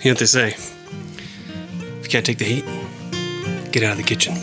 You 0.00 0.04
know 0.04 0.10
what 0.12 0.18
they 0.20 0.26
say? 0.26 0.48
If 0.50 2.04
you 2.04 2.08
can't 2.08 2.24
take 2.24 2.38
the 2.38 2.44
heat, 2.44 2.64
get 3.72 3.82
out 3.82 3.92
of 3.92 3.96
the 3.96 4.04
kitchen. 4.04 4.34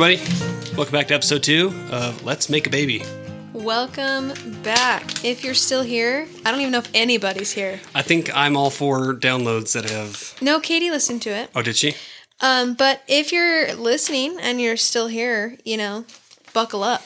Everybody. 0.00 0.76
Welcome 0.76 0.92
back 0.92 1.08
to 1.08 1.14
episode 1.14 1.42
two 1.42 1.72
of 1.90 2.22
Let's 2.24 2.48
Make 2.48 2.68
a 2.68 2.70
Baby. 2.70 3.02
Welcome 3.52 4.32
back. 4.62 5.24
If 5.24 5.42
you're 5.42 5.54
still 5.54 5.82
here, 5.82 6.28
I 6.46 6.52
don't 6.52 6.60
even 6.60 6.70
know 6.70 6.78
if 6.78 6.88
anybody's 6.94 7.50
here. 7.50 7.80
I 7.96 8.02
think 8.02 8.30
I'm 8.32 8.56
all 8.56 8.70
for 8.70 9.12
downloads 9.12 9.72
that 9.72 9.90
have. 9.90 10.34
No, 10.40 10.60
Katie 10.60 10.90
listened 10.92 11.22
to 11.22 11.30
it. 11.30 11.50
Oh, 11.52 11.62
did 11.62 11.76
she? 11.76 11.94
Um, 12.40 12.74
but 12.74 13.02
if 13.08 13.32
you're 13.32 13.74
listening 13.74 14.38
and 14.40 14.60
you're 14.60 14.76
still 14.76 15.08
here, 15.08 15.56
you 15.64 15.76
know, 15.76 16.04
buckle 16.54 16.84
up 16.84 17.02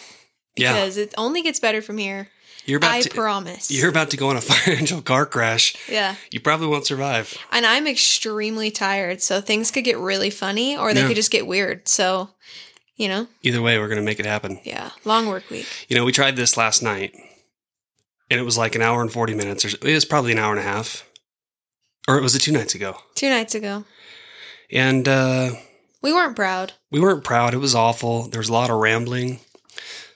Yeah. 0.59 0.74
because 0.74 0.98
it 0.98 1.14
only 1.16 1.41
gets 1.41 1.61
better 1.61 1.80
from 1.80 1.97
here. 1.97 2.28
You're 2.66 2.77
about 2.77 2.91
I 2.92 3.00
to. 3.00 3.09
promise. 3.11 3.70
You're 3.70 3.88
about 3.88 4.11
to 4.11 4.19
go 4.19 4.28
on 4.28 4.36
a 4.36 4.41
financial 4.42 5.00
car 5.00 5.24
crash. 5.24 5.74
yeah. 5.88 6.16
You 6.30 6.41
probably 6.41 6.66
won't 6.66 6.84
survive. 6.86 7.38
And 7.52 7.64
I'm 7.64 7.86
extremely 7.86 8.70
tired, 8.70 9.22
so 9.22 9.41
things 9.41 9.70
could 9.70 9.84
get 9.84 9.97
really 9.98 10.28
funny 10.30 10.77
or 10.77 10.92
they 10.92 11.00
Yeah. 11.00 11.06
could 11.09 11.16
just 11.16 11.30
get 11.30 11.47
weird. 11.47 11.88
So, 11.88 12.28
you 12.96 13.08
know, 13.08 13.26
Either 13.42 13.62
way, 13.62 13.78
we're 13.78 13.88
going 13.88 14.00
to 14.00 14.04
make 14.04 14.20
it 14.20 14.26
happen. 14.26 14.60
yeah, 14.64 14.90
long 15.04 15.26
work 15.26 15.48
week. 15.50 15.66
You 15.88 15.96
know, 15.96 16.04
we 16.04 16.12
tried 16.12 16.36
this 16.36 16.56
last 16.56 16.82
night, 16.82 17.12
and 18.30 18.38
it 18.40 18.44
was 18.44 18.58
like 18.58 18.74
an 18.74 18.82
hour 18.82 19.00
and 19.02 19.12
40 19.12 19.34
minutes. 19.34 19.64
Or 19.64 19.70
so- 19.70 19.78
it 19.82 19.94
was 19.94 20.04
probably 20.04 20.32
an 20.32 20.38
hour 20.38 20.50
and 20.52 20.60
a 20.60 20.64
half. 20.64 21.04
Or 22.08 22.20
was 22.20 22.34
it 22.34 22.40
two 22.40 22.52
nights 22.52 22.74
ago? 22.74 22.96
Two 23.14 23.28
nights 23.28 23.54
ago. 23.54 23.84
And 24.70 25.06
uh, 25.06 25.52
We 26.02 26.12
weren't 26.12 26.34
proud. 26.36 26.72
we 26.90 27.00
weren't 27.00 27.24
proud. 27.24 27.54
It 27.54 27.58
was 27.58 27.74
awful. 27.74 28.22
There 28.28 28.40
was 28.40 28.48
a 28.48 28.52
lot 28.52 28.70
of 28.70 28.78
rambling. 28.80 29.38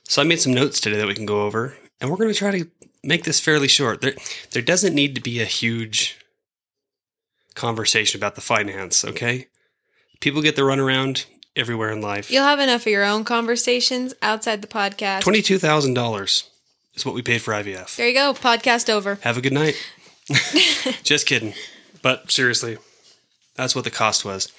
So 0.09 0.21
I 0.23 0.25
made 0.25 0.41
some 0.41 0.55
notes 0.55 0.81
today 0.81 0.97
that 0.97 1.07
we 1.07 1.15
can 1.15 1.27
go 1.27 1.43
over, 1.47 1.77
and 2.01 2.11
we're 2.11 2.17
going 2.17 2.33
to 2.33 2.39
try 2.39 2.51
to 2.59 2.69
make 3.03 3.25
this 3.25 3.39
fairly 3.41 3.69
short. 3.69 4.01
There, 4.01 4.15
there 4.53 4.63
doesn't 4.63 4.95
need 4.95 5.15
to 5.15 5.21
be 5.21 5.41
a 5.41 5.45
huge 5.45 6.19
conversation 7.55 8.19
about 8.19 8.35
the 8.35 8.41
finance, 8.41 9.05
okay? 9.05 9.47
People 10.21 10.43
get 10.43 10.57
the 10.57 10.63
runaround 10.63 11.27
everywhere 11.57 11.91
in 11.91 12.01
life. 12.01 12.31
You'll 12.31 12.45
have 12.45 12.61
enough 12.61 12.83
of 12.83 12.93
your 12.93 13.05
own 13.05 13.25
conversations 13.25 14.15
outside 14.23 14.63
the 14.63 14.69
podcast. 14.69 15.23
$22,000 15.23 16.45
is 16.95 17.07
what 17.07 17.15
we 17.15 17.23
paid 17.23 17.43
for 17.43 17.53
IVF. 17.55 17.97
There 17.97 18.09
you 18.09 18.15
go. 18.15 18.33
Podcast 18.35 18.89
over. 18.91 19.19
Have 19.23 19.37
a 19.37 19.41
good 19.41 19.53
night. 19.53 19.75
Just 21.03 21.27
kidding. 21.27 21.55
But 22.03 22.31
seriously, 22.31 22.79
that's 23.55 23.75
what 23.75 23.85
the 23.85 23.91
cost 23.91 24.25
was. 24.25 24.53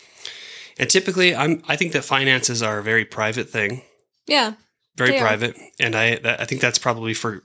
And 0.80 0.90
typically, 0.90 1.36
I'm 1.36 1.64
I 1.68 1.76
think 1.76 1.94
that 1.94 2.04
finances 2.06 2.62
are 2.62 2.78
a 2.80 2.84
very 2.84 3.04
private 3.06 3.50
thing, 3.50 3.82
Yeah. 4.28 4.54
very 4.96 5.12
They 5.12 5.18
are. 5.20 5.22
private, 5.22 5.58
and 5.80 5.96
I 5.96 6.18
that, 6.18 6.40
I 6.42 6.46
think 6.46 6.62
that's 6.62 6.78
probably 6.78 7.14
for. 7.14 7.44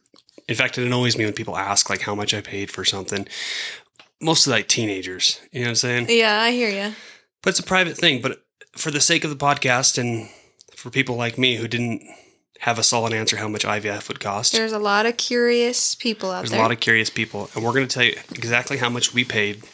In 0.49 0.55
fact, 0.55 0.77
it 0.77 0.85
annoys 0.85 1.17
me 1.17 1.25
when 1.25 1.33
people 1.35 1.57
ask 1.57 1.89
like 1.89 2.03
how 2.03 2.15
much 2.15 2.35
I 2.35 2.41
paid 2.43 2.71
for 2.71 2.85
something. 2.85 3.27
Mostly 4.21 4.53
like 4.53 4.69
teenagers, 4.69 5.41
you 5.51 5.61
know 5.61 5.67
what 5.67 5.71
I'm 5.71 5.75
saying? 5.77 6.07
Yeah, 6.11 6.41
I 6.41 6.51
hear 6.53 6.69
you. 6.69 6.95
But 7.43 7.51
it's 7.51 7.59
a 7.61 7.63
private 7.65 7.97
thing. 7.97 8.21
But 8.21 8.43
for 8.77 8.91
the 8.91 9.01
sake 9.01 9.25
of 9.25 9.31
the 9.31 9.37
podcast 9.37 9.99
and 9.99 10.29
for 10.77 10.91
people 10.91 11.17
like 11.17 11.39
me 11.39 11.57
who 11.57 11.69
didn't 11.69 12.03
have 12.61 12.79
a 12.79 12.83
solid 12.83 13.13
answer 13.13 13.37
how 13.37 13.49
much 13.49 13.65
IVF 13.65 14.07
would 14.09 14.21
cost, 14.21 14.53
There's 14.53 14.73
a 14.73 14.79
lot 14.79 15.05
of 15.05 15.17
curious 15.17 15.95
people 15.95 16.31
out 16.31 16.39
There's 16.39 16.51
there. 16.51 16.59
There's 16.59 16.61
a 16.61 16.69
lot 16.69 16.73
of 16.73 16.81
curious 16.81 17.11
people, 17.11 17.51
and 17.55 17.65
we're 17.65 17.73
going 17.73 17.87
to 17.89 17.93
tell 17.93 18.05
you 18.05 18.15
exactly 18.31 18.77
how 18.79 18.89
much 18.89 19.13
we 19.13 19.25
paid, 19.25 19.65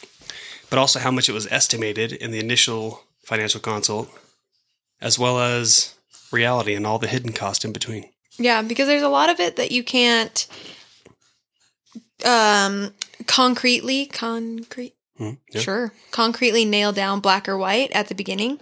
but 0.69 0.79
also 0.79 0.99
how 0.99 1.11
much 1.11 1.29
it 1.29 1.33
was 1.33 1.45
estimated 1.51 2.11
in 2.11 2.31
the 2.31 2.39
initial 2.39 3.03
financial 3.23 3.61
consult, 3.61 4.09
as 5.01 5.19
well 5.19 5.39
as 5.39 5.93
reality 6.31 6.73
and 6.73 6.87
all 6.87 6.97
the 6.99 7.07
hidden 7.07 7.31
cost 7.31 7.63
in 7.63 7.71
between. 7.71 8.09
yeah, 8.37 8.61
because 8.63 8.87
there's 8.87 9.03
a 9.03 9.09
lot 9.09 9.29
of 9.29 9.39
it 9.39 9.55
that 9.55 9.71
you 9.71 9.83
can't 9.83 10.47
um 12.25 12.91
concretely 13.27 14.05
concrete 14.07 14.93
Hmm, 15.19 15.31
yeah. 15.51 15.61
sure 15.61 15.93
concretely 16.11 16.65
nail 16.65 16.91
down 16.93 17.19
black 17.19 17.47
or 17.47 17.57
white 17.57 17.91
at 17.91 18.07
the 18.07 18.15
beginning. 18.15 18.59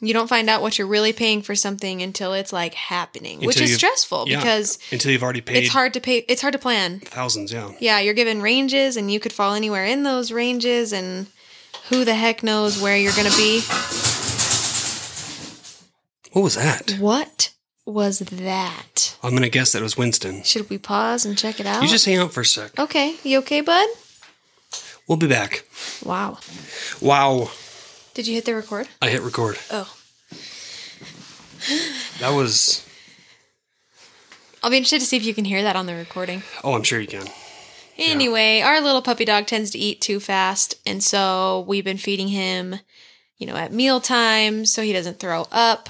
You 0.00 0.12
don't 0.12 0.26
find 0.26 0.50
out 0.50 0.62
what 0.62 0.78
you're 0.78 0.88
really 0.88 1.12
paying 1.12 1.42
for 1.42 1.54
something 1.54 2.02
until 2.02 2.32
it's 2.32 2.52
like 2.52 2.74
happening, 2.74 3.38
which 3.40 3.60
is 3.60 3.76
stressful 3.76 4.24
yeah. 4.26 4.38
because 4.38 4.80
Until 4.90 5.12
you've 5.12 5.22
already 5.22 5.42
paid 5.42 5.58
it's 5.58 5.68
hard 5.68 5.94
to 5.94 6.00
pay 6.00 6.18
it's 6.28 6.40
hard 6.40 6.52
to 6.54 6.58
plan. 6.58 6.98
thousands, 6.98 7.52
yeah. 7.52 7.70
Yeah, 7.78 8.00
you're 8.00 8.14
given 8.14 8.42
ranges 8.42 8.96
and 8.96 9.12
you 9.12 9.20
could 9.20 9.32
fall 9.32 9.54
anywhere 9.54 9.84
in 9.84 10.02
those 10.02 10.32
ranges 10.32 10.92
and 10.92 11.28
who 11.88 12.04
the 12.04 12.14
heck 12.14 12.42
knows 12.42 12.80
where 12.80 12.96
you're 12.96 13.12
going 13.12 13.30
to 13.30 13.36
be. 13.36 13.60
What 16.32 16.42
was 16.42 16.54
that? 16.56 16.96
What 16.98 17.50
was 17.84 18.20
that? 18.20 19.16
I'm 19.22 19.30
going 19.30 19.42
to 19.42 19.50
guess 19.50 19.72
that 19.72 19.80
it 19.80 19.82
was 19.82 19.96
Winston. 19.96 20.42
Should 20.42 20.70
we 20.70 20.78
pause 20.78 21.24
and 21.26 21.36
check 21.36 21.60
it 21.60 21.66
out? 21.66 21.82
You 21.82 21.88
just 21.88 22.06
hang 22.06 22.16
out 22.16 22.32
for 22.32 22.40
a 22.40 22.44
sec. 22.44 22.78
Okay, 22.78 23.16
you 23.22 23.38
okay, 23.40 23.60
bud? 23.60 23.86
We'll 25.08 25.18
be 25.18 25.26
back. 25.26 25.64
Wow. 26.04 26.38
Wow. 27.00 27.50
Did 28.14 28.26
you 28.26 28.34
hit 28.34 28.44
the 28.44 28.54
record? 28.54 28.88
I 29.00 29.08
hit 29.08 29.22
record. 29.22 29.58
Oh. 29.70 29.94
That 32.20 32.30
was. 32.30 32.86
I'll 34.62 34.70
be 34.70 34.76
interested 34.76 35.00
to 35.00 35.06
see 35.06 35.16
if 35.16 35.24
you 35.24 35.34
can 35.34 35.44
hear 35.44 35.62
that 35.62 35.76
on 35.76 35.86
the 35.86 35.94
recording. 35.94 36.42
Oh, 36.62 36.74
I'm 36.74 36.82
sure 36.82 37.00
you 37.00 37.08
can. 37.08 37.26
Anyway, 37.98 38.60
our 38.60 38.80
little 38.80 39.02
puppy 39.02 39.24
dog 39.24 39.46
tends 39.46 39.70
to 39.70 39.78
eat 39.78 40.00
too 40.00 40.18
fast, 40.18 40.74
and 40.86 41.02
so 41.02 41.64
we've 41.68 41.84
been 41.84 41.98
feeding 41.98 42.28
him, 42.28 42.76
you 43.38 43.46
know, 43.46 43.56
at 43.56 43.72
meal 43.72 44.00
time 44.00 44.64
so 44.64 44.82
he 44.82 44.92
doesn't 44.92 45.18
throw 45.18 45.46
up. 45.52 45.88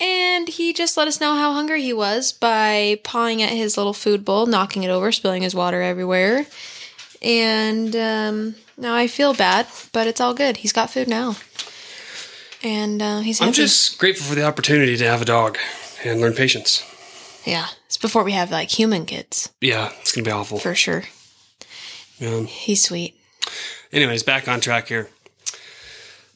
And 0.00 0.48
he 0.48 0.72
just 0.72 0.96
let 0.96 1.08
us 1.08 1.20
know 1.20 1.34
how 1.34 1.52
hungry 1.52 1.82
he 1.82 1.92
was 1.92 2.32
by 2.32 3.00
pawing 3.04 3.42
at 3.42 3.50
his 3.50 3.76
little 3.76 3.94
food 3.94 4.24
bowl, 4.24 4.46
knocking 4.46 4.82
it 4.82 4.90
over, 4.90 5.12
spilling 5.12 5.42
his 5.42 5.54
water 5.54 5.80
everywhere. 5.80 6.46
And 7.24 7.96
um, 7.96 8.54
now 8.76 8.94
I 8.94 9.06
feel 9.06 9.32
bad, 9.34 9.66
but 9.92 10.06
it's 10.06 10.20
all 10.20 10.34
good. 10.34 10.58
He's 10.58 10.72
got 10.72 10.90
food 10.90 11.08
now. 11.08 11.36
And 12.62 13.00
uh, 13.00 13.20
he's 13.20 13.38
happy. 13.38 13.48
I'm 13.48 13.54
just 13.54 13.98
grateful 13.98 14.26
for 14.26 14.34
the 14.34 14.44
opportunity 14.44 14.96
to 14.98 15.06
have 15.06 15.22
a 15.22 15.24
dog 15.24 15.58
and 16.04 16.20
learn 16.20 16.34
patience. 16.34 16.84
Yeah, 17.46 17.66
it's 17.86 17.96
before 17.98 18.24
we 18.24 18.32
have 18.32 18.50
like 18.50 18.70
human 18.70 19.04
kids, 19.06 19.50
Yeah, 19.60 19.90
it's 20.00 20.12
going 20.12 20.24
to 20.24 20.28
be 20.30 20.32
awful. 20.32 20.58
for 20.58 20.74
sure. 20.74 21.04
Yeah. 22.18 22.42
He's 22.42 22.82
sweet. 22.84 23.18
Anyways, 23.92 24.22
back 24.22 24.46
on 24.48 24.60
track 24.60 24.88
here. 24.88 25.08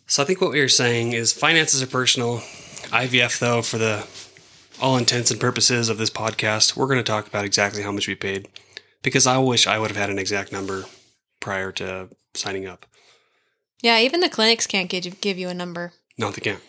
So 0.07 0.23
I 0.23 0.27
think 0.27 0.41
what 0.41 0.51
we 0.53 0.61
were 0.61 0.69
saying 0.69 1.13
is 1.13 1.33
finances 1.33 1.83
are 1.83 1.87
personal. 1.87 2.39
IVF, 2.89 3.39
though, 3.39 3.61
for 3.63 3.77
the 3.79 4.07
all 4.81 4.97
intents 4.97 5.31
and 5.31 5.39
purposes 5.41 5.89
of 5.89 5.99
this 5.99 6.09
podcast, 6.11 6.77
we're 6.77 6.87
going 6.87 6.99
to 6.99 7.03
talk 7.03 7.27
about 7.27 7.45
exactly 7.45 7.83
how 7.83 7.93
much 7.93 8.07
we 8.09 8.15
paid 8.15 8.49
because 9.03 9.27
I 9.27 9.39
wish 9.39 9.67
I 9.67 9.79
would 9.79 9.91
have 9.91 9.97
had 9.97 10.11
an 10.11 10.19
exact 10.19 10.53
number 10.53 10.85
prior 11.41 11.73
to 11.73 12.09
signing 12.35 12.67
up. 12.67 12.87
Yeah, 13.83 13.99
even 14.01 14.21
the 14.21 14.29
clinics 14.29 14.67
can't 14.67 14.91
give 14.91 15.05
you, 15.05 15.13
give 15.13 15.39
you 15.39 15.49
a 15.49 15.55
number. 15.55 15.93
No, 16.17 16.31
they 16.31 16.41
can't. 16.41 16.61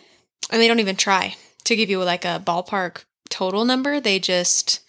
And 0.50 0.60
they 0.60 0.68
don't 0.68 0.80
even 0.80 0.96
try 0.96 1.36
to 1.64 1.76
give 1.76 1.90
you 1.90 2.02
like 2.02 2.24
a 2.24 2.42
ballpark 2.44 3.04
total 3.28 3.64
number. 3.64 4.00
They 4.00 4.18
just 4.18 4.80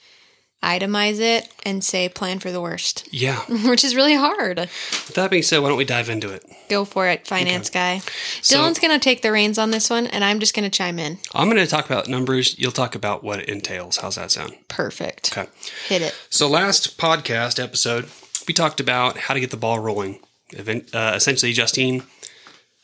itemize 0.64 1.20
it 1.20 1.50
and 1.64 1.84
say 1.84 2.08
plan 2.08 2.40
for 2.40 2.52
the 2.52 2.62
worst, 2.62 3.08
Yeah. 3.12 3.40
which 3.68 3.84
is 3.84 3.96
really 3.96 4.16
hard. 4.16 4.58
With 4.60 5.14
that 5.16 5.32
being 5.32 5.44
said, 5.44 5.60
why 5.60 5.70
don't 5.70 5.78
we 5.78 5.86
dive 5.86 6.10
into 6.10 6.32
it? 6.32 6.46
Go 6.70 6.86
for 6.86 7.08
it, 7.08 7.28
finance 7.28 7.70
guy. 7.70 8.00
So- 8.42 8.58
Dylan's 8.60 8.80
going 8.80 8.94
to 8.94 9.04
take 9.04 9.22
the 9.22 9.32
reins 9.32 9.58
on 9.58 9.72
this 9.72 9.90
one, 9.90 10.08
and 10.08 10.24
I'm 10.24 10.40
just 10.40 10.54
going 10.56 10.70
to 10.70 10.76
chime 10.76 11.00
in. 11.00 11.18
I'm 11.34 11.48
going 11.50 11.58
to 11.64 11.68
talk 11.68 11.86
about 11.86 12.08
numbers. 12.08 12.58
You'll 12.60 12.72
talk 12.72 12.94
about 12.96 13.24
what 13.24 13.40
it 13.40 13.50
entails. 13.50 13.98
How's 13.98 14.16
that 14.16 14.32
sound? 14.32 14.56
Perfect. 14.68 15.36
Okay. 15.36 15.50
Hit 15.88 16.02
it. 16.04 16.16
So 16.30 16.48
last 16.48 16.98
podcast 16.98 17.62
episode, 17.62 18.10
we 18.48 18.54
talked 18.54 18.80
about 18.80 19.18
how 19.18 19.34
to 19.34 19.40
get 19.40 19.52
the 19.52 19.58
ball 19.58 19.80
rolling. 19.80 20.20
Event- 20.52 20.94
Uh, 20.94 21.14
essentially, 21.16 21.54
Justine 21.54 22.04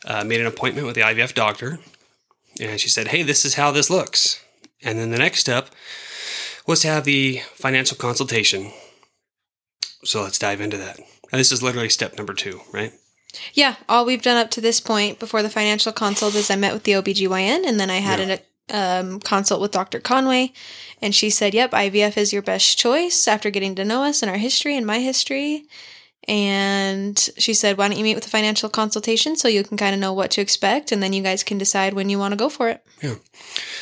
uh, 0.04 0.24
made 0.24 0.40
an 0.40 0.46
appointment 0.46 0.86
with 0.86 0.94
the 0.96 1.02
IVF 1.02 1.34
doctor, 1.34 1.78
and 2.60 2.80
she 2.80 2.88
said, 2.88 3.08
"Hey, 3.08 3.22
this 3.22 3.44
is 3.44 3.54
how 3.54 3.70
this 3.70 3.88
looks." 3.90 4.40
And 4.82 4.98
then 4.98 5.10
the 5.10 5.18
next 5.18 5.40
step 5.40 5.68
was 6.68 6.80
to 6.80 6.88
have 6.88 7.04
the 7.04 7.40
financial 7.54 7.96
consultation. 7.96 8.70
So 10.04 10.22
let's 10.22 10.38
dive 10.38 10.60
into 10.60 10.76
that. 10.76 10.98
And 11.32 11.40
this 11.40 11.50
is 11.50 11.62
literally 11.62 11.88
step 11.88 12.16
number 12.16 12.34
two, 12.34 12.60
right? 12.72 12.92
Yeah, 13.52 13.76
all 13.88 14.04
we've 14.06 14.22
done 14.22 14.36
up 14.36 14.50
to 14.52 14.60
this 14.60 14.78
point 14.80 15.18
before 15.18 15.42
the 15.42 15.50
financial 15.50 15.92
consult 15.92 16.34
is 16.34 16.50
I 16.50 16.56
met 16.56 16.72
with 16.74 16.84
the 16.84 16.92
OBGYN 16.92 17.66
and 17.66 17.80
then 17.80 17.90
I 17.90 17.96
had 17.96 18.20
Yeah. 18.20 18.36
an 18.36 18.40
um, 18.70 19.20
consult 19.20 19.60
with 19.60 19.70
Dr. 19.72 19.98
Conway. 19.98 20.52
And 21.02 21.14
she 21.14 21.30
said, 21.30 21.54
Yep, 21.54 21.70
IVF 21.72 22.16
is 22.16 22.32
your 22.32 22.42
best 22.42 22.78
choice 22.78 23.26
after 23.26 23.50
getting 23.50 23.74
to 23.76 23.84
know 23.84 24.04
us 24.04 24.22
and 24.22 24.30
our 24.30 24.36
history 24.36 24.76
and 24.76 24.86
my 24.86 24.98
history. 25.00 25.64
And 26.26 27.18
she 27.38 27.54
said, 27.54 27.78
Why 27.78 27.88
don't 27.88 27.96
you 27.96 28.04
meet 28.04 28.14
with 28.14 28.26
a 28.26 28.30
financial 28.30 28.68
consultation 28.68 29.36
so 29.36 29.48
you 29.48 29.64
can 29.64 29.78
kind 29.78 29.94
of 29.94 30.00
know 30.00 30.12
what 30.12 30.30
to 30.32 30.42
expect 30.42 30.92
and 30.92 31.02
then 31.02 31.14
you 31.14 31.22
guys 31.22 31.42
can 31.42 31.56
decide 31.56 31.94
when 31.94 32.10
you 32.10 32.18
want 32.18 32.32
to 32.32 32.36
go 32.36 32.50
for 32.50 32.68
it. 32.68 32.82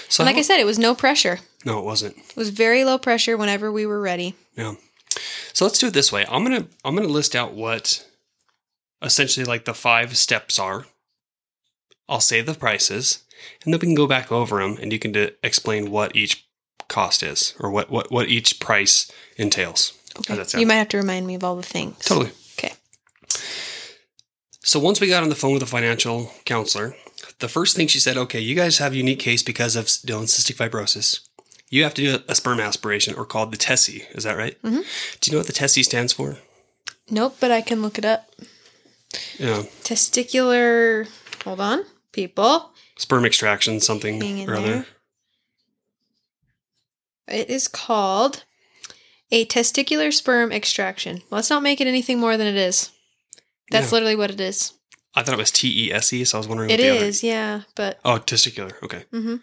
So 0.09 0.23
And 0.23 0.27
like 0.29 0.39
I 0.39 0.43
said, 0.43 0.61
it 0.61 0.67
was 0.67 0.79
no 0.79 0.95
pressure. 0.95 1.41
no, 1.65 1.79
it 1.79 1.85
wasn't. 1.85 2.17
It 2.17 2.37
was 2.37 2.51
very 2.51 2.85
low 2.85 2.99
pressure 2.99 3.37
whenever 3.37 3.71
we 3.73 3.87
were 3.87 4.01
ready. 4.01 4.35
Yeah. 4.57 4.75
So 5.53 5.65
let's 5.65 5.79
do 5.79 5.87
it 5.89 5.95
this 5.95 6.13
way. 6.13 6.25
I'm 6.29 6.43
gonna 6.45 6.67
I'm 6.85 6.95
gonna 6.95 7.09
list 7.09 7.35
out 7.35 7.55
what 7.55 8.05
essentially 9.03 9.45
like 9.45 9.65
the 9.65 9.75
five 9.75 10.17
steps 10.17 10.59
are. 10.59 10.87
I'll 12.09 12.21
say 12.21 12.41
the 12.41 12.55
prices, 12.55 13.25
and 13.65 13.73
then 13.75 13.81
we 13.81 13.87
can 13.87 13.95
go 13.97 14.07
back 14.07 14.31
over 14.31 14.61
them, 14.61 14.79
and 14.81 14.93
you 14.93 14.99
can 14.99 15.13
d- 15.13 15.31
explain 15.43 15.91
what 15.91 16.15
each 16.15 16.47
cost 16.89 17.23
is 17.23 17.55
or 17.59 17.71
what 17.71 17.91
what 17.91 18.13
what 18.13 18.29
each 18.29 18.61
price 18.61 19.11
entails. 19.37 19.93
Okay. 20.31 20.61
You 20.61 20.67
might 20.67 20.75
have 20.77 20.89
to 20.91 20.99
remind 20.99 21.27
me 21.27 21.35
of 21.35 21.43
all 21.45 21.57
the 21.57 21.63
things. 21.63 21.99
Totally. 21.99 22.31
Okay. 22.59 22.73
So 24.63 24.79
once 24.79 25.01
we 25.01 25.09
got 25.09 25.23
on 25.23 25.29
the 25.29 25.35
phone 25.35 25.53
with 25.55 25.63
a 25.63 25.67
financial 25.67 26.33
counselor, 26.45 26.97
the 27.41 27.49
first 27.49 27.77
thing 27.77 27.87
she 27.89 28.01
said, 28.01 28.17
"Okay, 28.17 28.41
you 28.41 28.55
guys 28.55 28.79
have 28.79 28.93
a 28.93 28.97
unique 28.97 29.19
case 29.21 29.43
because 29.43 29.77
of 29.77 29.87
Dylan's 29.87 30.33
cystic 30.37 30.57
fibrosis. 30.57 31.21
You 31.71 31.83
have 31.83 31.95
to 31.95 32.03
do 32.03 32.23
a 32.29 32.35
sperm 32.35 32.61
aspiration, 32.61 33.15
or 33.15 33.25
called 33.27 33.51
the 33.53 33.57
TESE. 33.59 34.03
Is 34.15 34.25
that 34.25 34.37
right? 34.37 34.61
Mhm. 34.63 34.85
Do 35.21 35.31
you 35.31 35.33
know 35.33 35.39
what 35.39 35.47
the 35.49 35.53
TESE 35.53 35.85
stands 35.85 36.13
for? 36.13 36.39
Nope, 37.11 37.37
but 37.41 37.51
I 37.51 37.61
can 37.61 37.83
look 37.83 37.99
it 37.99 38.05
up. 38.05 38.31
Yeah, 39.39 39.65
Testicular. 39.85 41.09
Hold 41.45 41.61
on, 41.61 41.85
people. 42.13 42.73
sperm 42.99 43.25
extraction, 43.27 43.79
something 43.81 44.49
or 44.49 44.55
other. 44.57 44.67
there. 44.67 44.87
It 47.29 47.51
is 47.51 47.69
called 47.69 48.45
a 49.31 49.45
testicular 49.47 50.13
sperm 50.15 50.53
extraction. 50.53 51.23
Let's 51.31 51.51
not 51.51 51.63
make 51.63 51.81
it 51.81 51.87
anything 51.89 52.19
more 52.19 52.37
than 52.37 52.47
it 52.47 52.57
is. 52.57 52.91
That's 53.71 53.87
Yeah. 53.89 53.93
literally 53.93 54.17
what 54.17 54.31
it 54.31 54.41
is. 54.41 54.73
I 55.17 55.23
thought 55.23 55.35
it 55.35 55.39
was 55.39 55.51
T 55.51 55.87
E 55.89 55.93
S 55.93 56.13
E, 56.13 56.25
so 56.25 56.37
I 56.37 56.41
was 56.41 56.47
wondering. 56.49 56.71
It 56.71 56.79
is, 56.81 57.23
yeah, 57.23 57.63
but 57.75 57.99
Oh, 58.05 58.19
testicular. 58.19 58.73
Okay. 58.83 59.05
mhm. 59.13 59.41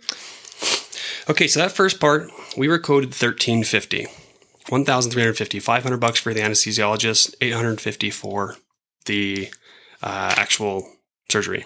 Okay, 1.29 1.47
so 1.47 1.59
that 1.59 1.71
first 1.71 1.99
part, 1.99 2.29
we 2.55 2.67
were 2.67 2.79
quoted 2.79 3.13
thirteen 3.13 3.63
fifty. 3.63 4.07
1350 4.69 5.59
500 5.59 5.97
bucks 5.97 6.19
for 6.19 6.33
the 6.33 6.39
anesthesiologist 6.39 7.35
850 7.41 8.09
for 8.11 8.55
the 9.05 9.49
uh, 10.01 10.33
actual 10.37 10.87
surgery 11.29 11.65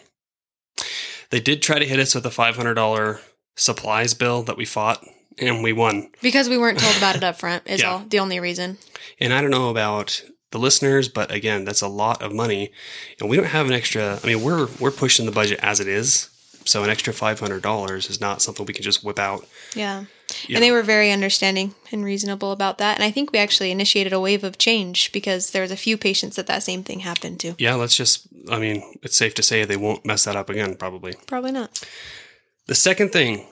they 1.29 1.39
did 1.39 1.61
try 1.61 1.77
to 1.77 1.85
hit 1.85 1.99
us 1.99 2.15
with 2.15 2.25
a 2.25 2.29
$500 2.29 3.19
supplies 3.55 4.15
bill 4.15 4.41
that 4.43 4.57
we 4.57 4.65
fought 4.65 5.05
and 5.37 5.61
we 5.61 5.73
won 5.73 6.09
because 6.23 6.49
we 6.49 6.57
weren't 6.57 6.79
told 6.79 6.97
about 6.97 7.15
it 7.15 7.23
up 7.23 7.37
front 7.39 7.61
is 7.67 7.81
Yeah. 7.81 7.91
all 7.91 7.99
the 7.99 8.17
only 8.17 8.39
reason. 8.39 8.79
and 9.19 9.31
i 9.31 9.41
don't 9.41 9.51
know 9.51 9.69
about 9.69 10.23
the 10.51 10.59
listeners 10.59 11.07
but 11.09 11.31
again 11.31 11.65
that's 11.65 11.81
a 11.81 11.87
lot 11.87 12.21
of 12.21 12.33
money 12.33 12.71
and 13.19 13.29
we 13.29 13.35
don't 13.37 13.45
have 13.47 13.67
an 13.67 13.73
extra 13.73 14.19
i 14.23 14.27
mean 14.27 14.41
we're 14.41 14.67
we're 14.79 14.91
pushing 14.91 15.25
the 15.25 15.31
budget 15.31 15.59
as 15.61 15.79
it 15.79 15.87
is 15.87 16.29
so 16.65 16.83
an 16.83 16.89
extra 16.89 17.13
$500 17.13 18.09
is 18.09 18.19
not 18.19 18.41
something 18.41 18.65
we 18.65 18.73
can 18.73 18.83
just 18.83 19.01
whip 19.01 19.19
out 19.19 19.47
Yeah. 19.73 20.03
Yeah. 20.49 20.57
And 20.57 20.63
they 20.63 20.71
were 20.71 20.83
very 20.83 21.13
understanding 21.13 21.73
and 21.93 22.03
reasonable 22.03 22.51
about 22.51 22.77
that. 22.79 22.95
And 22.97 23.03
I 23.05 23.11
think 23.11 23.31
we 23.31 23.39
actually 23.39 23.71
initiated 23.71 24.11
a 24.11 24.19
wave 24.19 24.43
of 24.43 24.57
change 24.57 25.13
because 25.13 25.51
there 25.51 25.61
was 25.61 25.71
a 25.71 25.77
few 25.77 25.97
patients 25.97 26.35
that 26.35 26.47
that 26.47 26.63
same 26.63 26.83
thing 26.83 26.99
happened 26.99 27.39
to. 27.39 27.55
yeah 27.57 27.75
let's 27.75 27.95
just 27.95 28.27
i 28.51 28.59
mean 28.59 28.83
it's 29.01 29.15
safe 29.15 29.33
to 29.35 29.43
say 29.43 29.63
they 29.63 29.77
won't 29.77 30.05
mess 30.05 30.25
that 30.25 30.35
up 30.35 30.49
again 30.49 30.75
probably 30.75 31.13
Probably 31.25 31.53
not. 31.53 31.81
The 32.65 32.75
second 32.75 33.13
thing 33.13 33.47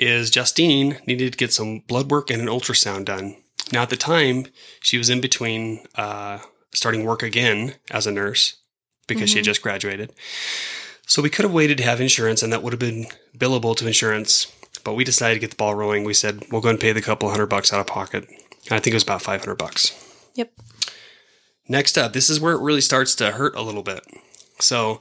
is 0.00 0.30
Justine 0.30 0.98
needed 1.06 1.32
to 1.32 1.38
get 1.38 1.52
some 1.52 1.78
blood 1.86 2.10
work 2.10 2.28
and 2.30 2.42
an 2.42 2.48
ultrasound 2.48 3.04
done. 3.04 3.36
Now, 3.72 3.82
at 3.82 3.90
the 3.90 3.96
time, 3.96 4.46
she 4.80 4.98
was 4.98 5.10
in 5.10 5.20
between 5.20 5.84
uh, 5.96 6.38
starting 6.72 7.04
work 7.04 7.22
again 7.22 7.74
as 7.90 8.06
a 8.06 8.12
nurse 8.12 8.56
because 9.08 9.30
she 9.30 9.38
had 9.38 9.44
just 9.44 9.62
graduated. 9.62 10.12
So 11.06 11.22
we 11.22 11.30
could 11.30 11.44
have 11.44 11.54
waited 11.54 11.78
to 11.78 11.84
have 11.84 12.00
insurance, 12.00 12.42
and 12.42 12.52
that 12.52 12.62
would 12.62 12.72
have 12.72 12.80
been 12.80 13.06
billable 13.36 13.76
to 13.76 13.86
insurance. 13.86 14.52
But 14.84 14.94
we 14.94 15.04
decided 15.04 15.34
to 15.34 15.40
get 15.40 15.50
the 15.50 15.56
ball 15.56 15.74
rolling. 15.74 16.04
We 16.04 16.14
said 16.14 16.44
we'll 16.50 16.60
go 16.60 16.68
and 16.68 16.80
pay 16.80 16.92
the 16.92 17.02
couple 17.02 17.30
hundred 17.30 17.46
bucks 17.46 17.72
out 17.72 17.80
of 17.80 17.86
pocket. 17.86 18.28
And 18.28 18.72
I 18.72 18.78
think 18.78 18.88
it 18.88 18.94
was 18.94 19.02
about 19.02 19.22
five 19.22 19.40
hundred 19.40 19.56
bucks. 19.56 19.92
Yep. 20.34 20.52
Next 21.68 21.98
up, 21.98 22.12
this 22.12 22.30
is 22.30 22.40
where 22.40 22.52
it 22.52 22.60
really 22.60 22.80
starts 22.80 23.14
to 23.16 23.32
hurt 23.32 23.56
a 23.56 23.62
little 23.62 23.82
bit. 23.82 24.04
So, 24.60 25.00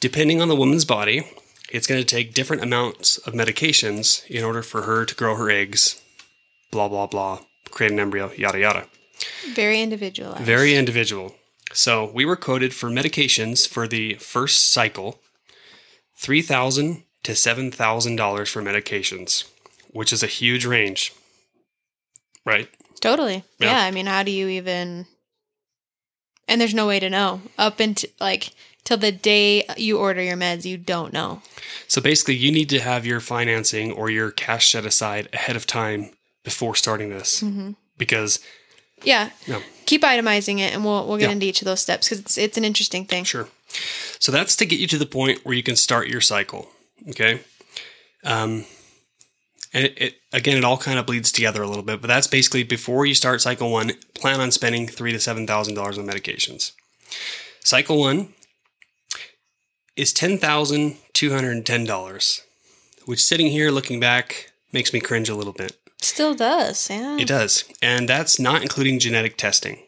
depending 0.00 0.42
on 0.42 0.48
the 0.48 0.56
woman's 0.56 0.84
body, 0.84 1.26
it's 1.70 1.86
going 1.86 2.00
to 2.00 2.06
take 2.06 2.34
different 2.34 2.62
amounts 2.62 3.18
of 3.18 3.32
medications 3.32 4.26
in 4.26 4.44
order 4.44 4.62
for 4.62 4.82
her 4.82 5.04
to 5.04 5.14
grow 5.14 5.36
her 5.36 5.48
eggs, 5.48 6.02
blah, 6.70 6.88
blah, 6.88 7.06
blah, 7.06 7.40
create 7.74 7.92
an 7.92 8.00
embryo, 8.00 8.32
yada, 8.32 8.58
yada. 8.58 8.86
Very 9.54 9.82
individualized. 9.82 10.44
Very 10.44 10.74
individual. 10.74 11.34
So, 11.72 12.10
we 12.14 12.24
were 12.24 12.36
quoted 12.36 12.72
for 12.72 12.88
medications 12.88 13.66
for 13.68 13.88
the 13.88 14.14
first 14.14 14.72
cycle 14.72 15.20
3,000 16.16 17.02
to 17.24 17.32
$7,000 17.32 18.50
for 18.50 18.62
medications, 18.62 19.44
which 19.90 20.12
is 20.12 20.22
a 20.22 20.28
huge 20.28 20.64
range, 20.64 21.12
right? 22.46 22.68
Totally. 23.00 23.44
Yeah. 23.58 23.72
Yeah. 23.72 23.82
I 23.82 23.90
mean, 23.90 24.06
how 24.06 24.22
do 24.22 24.30
you 24.30 24.48
even? 24.48 25.06
And 26.46 26.60
there's 26.60 26.74
no 26.74 26.86
way 26.86 27.00
to 27.00 27.10
know 27.10 27.40
up 27.58 27.80
until 27.80 28.10
like 28.20 28.52
till 28.84 28.98
the 28.98 29.12
day 29.12 29.64
you 29.76 29.98
order 29.98 30.22
your 30.22 30.36
meds, 30.36 30.64
you 30.64 30.76
don't 30.76 31.12
know. 31.12 31.42
So 31.88 32.00
basically, 32.00 32.36
you 32.36 32.52
need 32.52 32.68
to 32.70 32.80
have 32.80 33.06
your 33.06 33.20
financing 33.20 33.92
or 33.92 34.10
your 34.10 34.30
cash 34.30 34.70
set 34.70 34.84
aside 34.84 35.28
ahead 35.32 35.56
of 35.56 35.66
time 35.66 36.10
before 36.44 36.74
starting 36.76 37.08
this 37.10 37.42
because 37.98 38.38
Yeah. 39.02 39.30
Yeah. 39.46 39.60
Keep 39.86 40.02
itemizing 40.02 40.60
it, 40.60 40.72
and 40.72 40.84
we'll 40.84 41.06
we'll 41.06 41.18
get 41.18 41.26
Yeah. 41.26 41.32
into 41.32 41.46
each 41.46 41.60
of 41.60 41.66
those 41.66 41.80
steps 41.80 42.08
because 42.08 42.20
it's 42.20 42.38
it's 42.38 42.56
an 42.56 42.64
interesting 42.64 43.04
thing. 43.06 43.24
Sure. 43.24 43.48
So 44.20 44.30
that's 44.30 44.54
to 44.56 44.66
get 44.66 44.78
you 44.78 44.86
to 44.88 44.98
the 44.98 45.06
point 45.06 45.44
where 45.44 45.54
you 45.54 45.62
can 45.62 45.76
start 45.76 46.06
your 46.08 46.20
cycle. 46.20 46.68
Okay. 47.10 47.40
Um, 48.24 48.64
and 49.74 49.84
it, 49.86 49.98
it 50.00 50.14
again, 50.32 50.56
it 50.56 50.64
all 50.64 50.78
kind 50.78 50.98
of 50.98 51.04
bleeds 51.06 51.32
together 51.32 51.62
a 51.62 51.66
little 51.68 51.82
bit, 51.82 52.00
but 52.00 52.06
that's 52.08 52.26
basically 52.28 52.62
before 52.62 53.04
you 53.04 53.14
start 53.14 53.40
cycle 53.42 53.70
one, 53.70 53.92
plan 54.14 54.40
on 54.40 54.50
spending 54.52 54.86
three 54.88 55.12
to 55.12 55.18
seven 55.20 55.46
thousand 55.46 55.74
dollars 55.74 55.98
on 55.98 56.06
medications. 56.06 56.72
Cycle 57.62 57.98
one 57.98 58.32
is 59.96 60.12
ten 60.12 60.38
thousand 60.38 60.96
two 61.12 61.32
hundred 61.32 61.52
and 61.56 61.66
ten 61.66 61.84
dollars, 61.84 62.42
which 63.04 63.22
sitting 63.22 63.48
here 63.48 63.70
looking 63.70 64.00
back 64.00 64.52
makes 64.72 64.92
me 64.92 65.00
cringe 65.00 65.28
a 65.28 65.34
little 65.34 65.52
bit. 65.52 65.76
Still 66.04 66.34
does. 66.34 66.90
Yeah. 66.90 67.16
It 67.16 67.26
does. 67.26 67.64
And 67.80 68.06
that's 68.08 68.38
not 68.38 68.62
including 68.62 68.98
genetic 68.98 69.38
testing. 69.38 69.82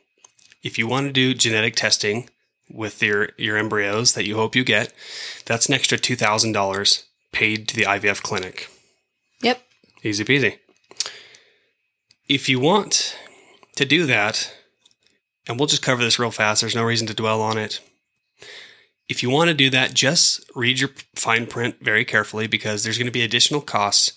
If 0.62 0.78
you 0.78 0.86
want 0.86 1.06
to 1.06 1.12
do 1.12 1.34
genetic 1.34 1.76
testing 1.76 2.30
with 2.70 3.02
your, 3.02 3.30
your 3.36 3.58
embryos 3.58 4.14
that 4.14 4.26
you 4.26 4.36
hope 4.36 4.56
you 4.56 4.64
get, 4.64 4.94
that's 5.44 5.66
an 5.68 5.74
extra 5.74 5.98
$2,000 5.98 7.04
paid 7.32 7.68
to 7.68 7.76
the 7.76 7.82
IVF 7.82 8.22
clinic. 8.22 8.70
Yep. 9.42 9.62
Easy 10.02 10.24
peasy. 10.24 10.58
If 12.28 12.48
you 12.48 12.58
want 12.60 13.16
to 13.76 13.84
do 13.84 14.06
that, 14.06 14.56
and 15.46 15.58
we'll 15.58 15.68
just 15.68 15.82
cover 15.82 16.02
this 16.02 16.18
real 16.18 16.30
fast, 16.30 16.62
there's 16.62 16.74
no 16.74 16.82
reason 16.82 17.06
to 17.08 17.14
dwell 17.14 17.42
on 17.42 17.58
it. 17.58 17.80
If 19.06 19.22
you 19.22 19.28
want 19.28 19.48
to 19.48 19.54
do 19.54 19.68
that, 19.70 19.94
just 19.94 20.50
read 20.56 20.80
your 20.80 20.90
fine 21.14 21.46
print 21.46 21.76
very 21.80 22.04
carefully 22.04 22.46
because 22.46 22.82
there's 22.82 22.98
going 22.98 23.06
to 23.06 23.12
be 23.12 23.22
additional 23.22 23.60
costs 23.60 24.12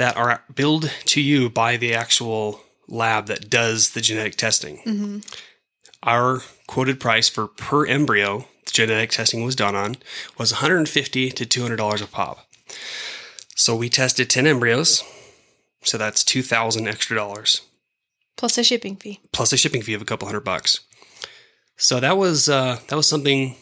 that 0.00 0.16
are 0.16 0.42
billed 0.54 0.90
to 1.04 1.20
you 1.20 1.50
by 1.50 1.76
the 1.76 1.92
actual 1.94 2.62
lab 2.88 3.26
that 3.26 3.50
does 3.50 3.90
the 3.90 4.00
genetic 4.00 4.34
testing. 4.34 4.78
hmm 4.78 5.18
Our 6.02 6.40
quoted 6.66 6.98
price 6.98 7.28
for 7.28 7.46
per 7.46 7.84
embryo 7.86 8.46
the 8.64 8.72
genetic 8.72 9.10
testing 9.10 9.44
was 9.44 9.54
done 9.54 9.76
on 9.76 9.96
was 10.38 10.52
150 10.52 11.30
to 11.30 11.44
200 11.46 11.76
dollars 11.76 12.00
a 12.00 12.06
pop. 12.06 12.46
So 13.56 13.76
we 13.76 13.90
tested 13.90 14.30
10 14.30 14.46
embryos, 14.46 15.04
so 15.82 15.98
that's 15.98 16.24
2,000 16.24 16.88
extra 16.88 17.14
dollars 17.16 17.60
Plus 18.38 18.56
a 18.56 18.64
shipping 18.64 18.96
fee. 18.96 19.20
plus 19.32 19.52
a 19.52 19.58
shipping 19.58 19.82
fee 19.82 19.92
of 19.94 20.00
a 20.02 20.06
couple 20.06 20.26
hundred 20.26 20.44
bucks. 20.44 20.80
So 21.76 22.00
that 22.00 22.16
was 22.16 22.48
uh, 22.48 22.78
that 22.88 22.96
was 22.96 23.06
something 23.08 23.56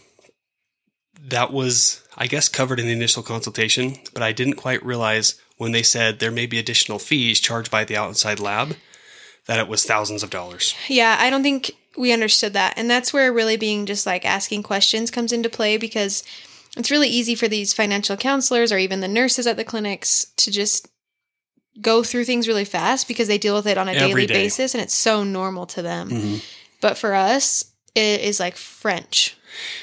that 1.31 1.53
was 1.53 2.03
I 2.21 2.27
guess 2.27 2.49
covered 2.49 2.81
in 2.81 2.87
the 2.87 2.93
initial 2.93 3.23
consultation, 3.23 3.97
but 4.13 4.23
I 4.25 4.33
didn't 4.33 4.55
quite 4.55 4.85
realize 4.85 5.41
when 5.57 5.71
they 5.73 5.83
said 5.85 6.19
there 6.19 6.33
may 6.33 6.47
be 6.47 6.59
additional 6.59 6.99
fees 6.99 7.39
charged 7.41 7.71
by 7.71 7.85
the 7.85 7.97
outside 7.97 8.41
lab 8.41 8.77
that 9.47 9.61
it 9.61 9.69
was 9.69 9.85
thousands 9.85 10.23
of 10.25 10.31
dollars. 10.31 10.75
Yeah, 10.89 11.17
I 11.19 11.31
don't 11.31 11.45
think 11.45 11.71
we 11.97 12.13
understood 12.13 12.53
that. 12.55 12.75
And 12.77 12.91
that's 12.91 13.13
where 13.13 13.33
really 13.33 13.57
being 13.57 13.87
just 13.87 14.05
like 14.05 14.25
asking 14.25 14.65
questions 14.65 15.11
comes 15.13 15.33
into 15.33 15.49
play 15.49 15.77
because 15.77 16.23
it's 16.77 16.91
really 16.91 17.09
easy 17.09 17.35
for 17.37 17.49
these 17.49 17.73
financial 17.73 18.17
counselors 18.17 18.73
or 18.73 18.79
even 18.79 19.01
the 19.01 19.09
nurses 19.09 19.47
at 19.47 19.57
the 19.57 19.65
clinics 19.65 20.27
to 20.37 20.51
just 20.51 20.89
go 21.81 22.03
through 22.03 22.25
things 22.25 22.49
really 22.49 22.65
fast 22.65 23.07
because 23.09 23.29
they 23.29 23.39
deal 23.39 23.55
with 23.55 23.67
it 23.67 23.79
on 23.79 23.89
a 23.89 23.93
Every 23.93 24.09
daily 24.09 24.27
day. 24.27 24.35
basis 24.35 24.75
and 24.75 24.83
it's 24.83 24.95
so 24.95 25.23
normal 25.25 25.67
to 25.67 25.83
them. 25.83 26.11
Mhm. 26.11 26.43
But 26.81 26.99
for 26.99 27.15
us, 27.15 27.65
it 27.95 28.21
is 28.21 28.39
like 28.41 28.57
French. 28.57 29.37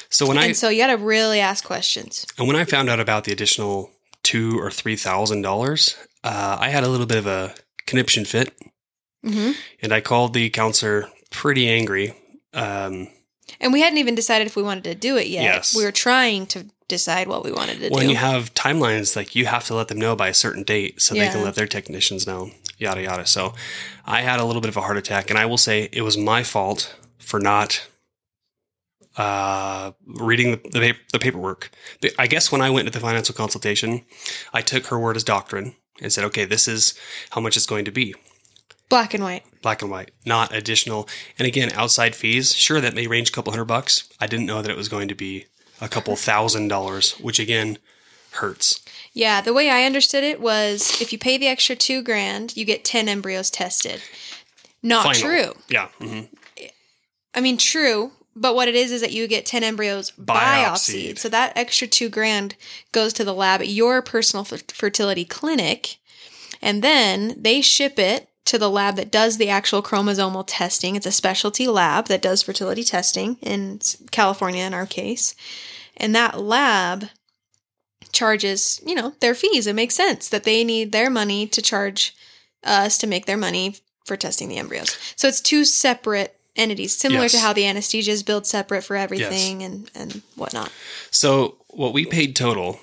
So 0.10 0.27
when 0.27 0.38
I 0.38 0.45
and 0.45 0.55
so 0.55 0.69
you 0.69 0.81
got 0.81 0.88
to 0.88 0.98
really 0.98 1.39
ask 1.39 1.63
questions. 1.63 2.25
and 2.38 2.48
when 2.48 2.55
I 2.55 2.63
found 2.65 2.89
out 2.89 3.00
about 3.00 3.24
the 3.24 3.31
additional 3.31 3.91
two 4.24 4.60
or 4.60 4.72
three 4.72 4.95
thousand 4.95 5.41
dollars, 5.41 5.95
uh, 6.24 6.57
I 6.60 6.69
had 6.69 6.84
a 6.84 6.88
little 6.88 7.05
bit 7.05 7.17
of 7.17 7.27
a 7.27 7.53
conniption 7.88 8.25
fit 8.25 8.53
hmm 9.24 9.51
and 9.81 9.91
I 9.93 10.01
called 10.01 10.34
the 10.34 10.50
counselor 10.50 11.07
pretty 11.31 11.67
angry 11.69 12.13
Um, 12.53 13.07
And 13.60 13.74
we 13.74 13.81
hadn't 13.81 13.98
even 14.00 14.15
decided 14.15 14.48
if 14.48 14.55
we 14.55 14.63
wanted 14.63 14.84
to 14.86 14.95
do 14.95 15.17
it 15.17 15.27
yet. 15.27 15.43
Yes. 15.43 15.75
We 15.75 15.84
were 15.84 15.91
trying 15.91 16.48
to 16.48 16.65
decide 16.88 17.27
what 17.27 17.43
we 17.43 17.51
wanted 17.51 17.79
to 17.79 17.89
do. 17.89 17.95
When 17.95 18.10
you 18.10 18.15
have 18.15 18.53
timelines, 18.53 19.15
like 19.15 19.36
you 19.36 19.45
have 19.48 19.65
to 19.65 19.75
let 19.75 19.88
them 19.88 19.98
know 20.00 20.15
by 20.15 20.29
a 20.29 20.34
certain 20.34 20.63
date 20.63 21.01
so 21.01 21.13
they 21.15 21.27
can 21.29 21.43
let 21.43 21.55
their 21.55 21.67
technicians 21.67 22.25
know, 22.27 22.51
yada 22.77 23.01
yada. 23.01 23.25
So 23.25 23.53
I 24.05 24.22
had 24.22 24.39
a 24.39 24.45
little 24.45 24.62
bit 24.62 24.69
of 24.69 24.77
a 24.77 24.81
heart 24.81 24.98
attack, 24.98 25.29
and 25.29 25.38
I 25.39 25.45
will 25.45 25.57
say 25.57 25.89
it 25.91 26.01
was 26.03 26.17
my 26.17 26.43
fault 26.43 26.95
for 27.17 27.39
not 27.39 27.81
uh, 29.17 29.91
reading 30.05 30.51
the, 30.51 30.69
the, 30.69 30.93
pa- 30.93 31.00
the 31.13 31.19
paperwork. 31.19 31.69
I 32.19 32.27
guess 32.27 32.51
when 32.51 32.62
I 32.62 32.69
went 32.69 32.88
to 32.88 32.91
the 32.91 33.00
financial 33.00 33.36
consultation, 33.36 34.05
I 34.53 34.62
took 34.62 34.88
her 34.88 35.00
word 35.00 35.15
as 35.15 35.24
doctrine 35.24 35.75
and 36.01 36.12
said, 36.12 36.25
okay, 36.25 36.45
this 36.45 36.67
is 36.67 36.98
how 37.31 37.41
much 37.41 37.55
it's 37.55 37.65
going 37.65 37.86
to 37.86 37.91
be. 37.91 38.13
Black 38.89 39.13
and 39.13 39.24
white. 39.24 39.43
Black 39.62 39.81
and 39.81 39.89
white, 39.89 40.12
not 40.25 40.53
additional. 40.53 41.07
And 41.39 41.48
again, 41.48 41.72
outside 41.74 42.15
fees, 42.15 42.53
sure, 42.55 42.79
that 42.81 42.93
may 42.93 43.07
range 43.07 43.29
a 43.29 43.31
couple 43.31 43.51
hundred 43.51 43.65
bucks. 43.65 44.07
I 44.19 44.27
didn't 44.27 44.45
know 44.45 44.62
that 44.62 44.69
it 44.69 44.77
was 44.77 44.89
going 44.89 45.07
to 45.07 45.15
be 45.15 45.45
a 45.81 45.89
couple 45.89 46.15
thousand 46.15 46.67
dollars, 46.67 47.13
which 47.13 47.39
again 47.39 47.79
hurts. 48.31 48.84
Yeah, 49.13 49.41
the 49.41 49.53
way 49.53 49.69
I 49.69 49.86
understood 49.86 50.24
it 50.24 50.39
was 50.41 51.01
if 51.01 51.12
you 51.13 51.17
pay 51.17 51.38
the 51.38 51.48
extra 51.48 51.75
two 51.75 52.03
grand, 52.03 52.55
you 52.55 52.65
get 52.65 52.84
10 52.84 53.07
embryos 53.07 53.50
tested. 53.50 54.01
Not 54.84 55.15
Final. 55.15 55.22
true. 55.22 55.53
Yeah. 55.69 55.88
hmm 56.00 56.22
I 57.34 57.41
mean, 57.41 57.57
true, 57.57 58.12
but 58.36 58.56
what 58.56 58.68
it 58.68 58.75
is 58.75 58.92
is 58.92 59.01
that 59.01 59.13
you 59.13 59.27
get 59.27 59.46
10 59.46 59.63
embryos 59.63 60.12
Biopsied. 60.12 60.36
biopsied. 60.36 61.18
So 61.18 61.30
that 61.30 61.54
extra 61.56 61.88
two 61.88 62.10
grand 62.10 62.56
goes 62.92 63.13
to 63.13 63.24
the 63.24 63.34
lab 63.34 63.62
at 63.62 63.70
your 63.70 64.01
personal 64.01 64.46
f- 64.50 64.63
fertility 64.74 65.25
clinic. 65.25 65.98
And 66.62 66.84
then 66.84 67.36
they 67.38 67.62
ship 67.62 67.98
it 67.98 68.30
to 68.46 68.58
the 68.58 68.70
lab 68.70 68.96
that 68.98 69.12
does 69.12 69.38
the 69.38 69.50
actual 69.50 69.82
chromosomal 69.82 70.44
testing. 70.46 70.96
It's 70.96 71.06
a 71.06 71.12
specialty 71.12 71.68
lab 71.68 72.08
that 72.08 72.22
does 72.22 72.44
fertility 72.44 72.84
testing 72.84 73.38
in 73.42 73.80
California, 74.12 74.63
in 74.63 74.74
our 74.74 74.86
case. 74.86 75.34
And 75.98 76.13
that 76.15 76.39
lab 76.39 77.06
charges, 78.12 78.82
you 78.86 78.96
know, 78.96 79.13
their 79.20 79.36
fees. 79.36 79.68
It 79.68 79.75
makes 79.75 79.96
sense 79.96 80.30
that 80.30 80.44
they 80.44 80.63
need 80.63 80.92
their 80.92 81.10
money 81.10 81.48
to 81.48 81.62
charge 81.62 82.15
us 82.63 82.98
to 83.00 83.08
make 83.08 83.25
their 83.25 83.38
money 83.38 83.75
for 84.06 84.15
testing 84.15 84.50
the 84.50 84.58
embryos. 84.58 84.98
So 85.15 85.27
it's 85.27 85.42
two 85.42 85.65
separate 85.65 86.39
entities, 86.55 86.95
similar 86.97 87.27
to 87.29 87.39
how 87.39 87.53
the 87.53 87.65
anesthesia 87.65 88.12
is 88.12 88.24
billed 88.24 88.45
separate 88.47 88.83
for 88.83 88.95
everything 88.95 89.63
and, 89.63 89.89
and 89.95 90.21
whatnot. 90.35 90.71
So 91.12 91.57
what 91.69 91.93
we 91.93 92.05
paid 92.05 92.35
total 92.35 92.79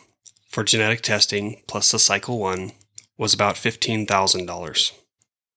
for 0.49 0.63
genetic 0.65 1.01
testing 1.03 1.63
plus 1.67 1.91
the 1.91 1.99
cycle 1.99 2.39
one 2.39 2.73
was 3.19 3.33
about 3.35 3.57
fifteen 3.57 4.07
thousand 4.07 4.47
dollars. 4.47 4.93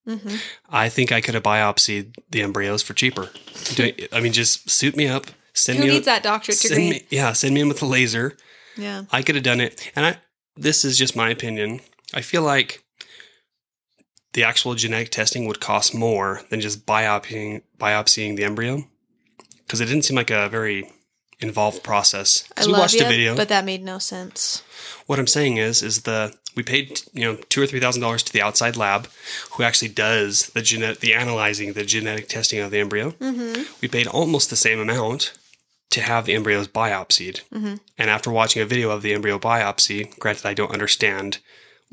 hmm 0.07 0.35
I 0.69 0.89
think 0.89 1.11
I 1.11 1.21
could 1.21 1.33
have 1.33 1.43
biopsied 1.43 2.15
the 2.29 2.41
embryos 2.41 2.81
for 2.83 2.93
cheaper. 2.93 3.29
Do- 3.75 3.93
I 4.11 4.19
mean, 4.21 4.33
just 4.33 4.69
suit 4.69 4.95
me 4.95 5.07
up. 5.07 5.27
Send 5.53 5.79
Who 5.79 5.85
me. 5.85 5.91
needs 5.91 6.05
that 6.05 6.21
doctorate 6.23 6.57
send 6.57 6.73
degree? 6.75 6.89
me, 6.89 7.05
yeah, 7.09 7.31
send 7.33 7.53
me 7.55 7.61
in 7.61 7.67
with 7.69 7.81
a 7.81 7.85
laser. 7.85 8.35
Yeah. 8.77 9.03
I 9.11 9.21
could 9.21 9.35
have 9.35 9.43
done 9.43 9.61
it. 9.61 9.91
And 9.95 10.05
I 10.05 10.17
this 10.57 10.85
is 10.85 10.97
just 10.97 11.15
my 11.15 11.29
opinion. 11.29 11.79
I 12.13 12.21
feel 12.21 12.41
like 12.43 12.83
the 14.35 14.43
actual 14.43 14.75
genetic 14.75 15.09
testing 15.09 15.47
would 15.47 15.59
cost 15.59 15.95
more 15.95 16.41
than 16.49 16.59
just 16.61 16.85
biopsying 16.85 17.61
biopsying 17.79 18.35
the 18.35 18.43
embryo 18.43 18.83
because 19.65 19.81
it 19.81 19.85
didn't 19.87 20.03
seem 20.05 20.15
like 20.17 20.29
a 20.31 20.47
very 20.49 20.89
involved 21.39 21.83
process. 21.83 22.47
I 22.55 22.65
we 22.65 22.71
love 22.71 22.81
watched 22.81 22.95
you, 22.95 23.05
a 23.05 23.09
video. 23.09 23.35
but 23.35 23.49
that 23.49 23.65
made 23.65 23.83
no 23.83 23.97
sense. 23.99 24.61
what 25.07 25.19
I'm 25.19 25.27
saying 25.27 25.57
is 25.57 25.81
is 25.81 26.01
the 26.03 26.33
we 26.55 26.63
paid 26.63 27.01
you 27.13 27.23
know 27.25 27.35
two 27.49 27.61
or 27.61 27.67
three 27.67 27.79
thousand 27.79 28.01
dollars 28.01 28.23
to 28.23 28.33
the 28.33 28.41
outside 28.41 28.75
lab 28.77 29.07
who 29.53 29.63
actually 29.63 29.89
does 29.89 30.47
the 30.55 30.61
genetic 30.61 30.99
the 30.99 31.13
analyzing 31.13 31.73
the 31.73 31.83
genetic 31.85 32.27
testing 32.29 32.59
of 32.59 32.71
the 32.71 32.79
embryo. 32.79 33.11
Mm-hmm. 33.11 33.63
We 33.81 33.87
paid 33.87 34.07
almost 34.07 34.49
the 34.49 34.55
same 34.67 34.79
amount 34.79 35.33
to 35.91 36.01
have 36.01 36.25
the 36.25 36.33
embryos 36.33 36.67
biopsied. 36.67 37.41
Mhm. 37.53 37.79
And 37.97 38.09
after 38.09 38.29
watching 38.29 38.61
a 38.61 38.65
video 38.65 38.89
of 38.91 39.01
the 39.01 39.13
embryo 39.13 39.39
biopsy, 39.39 39.99
granted 40.19 40.45
I 40.45 40.53
don't 40.53 40.71
understand 40.77 41.39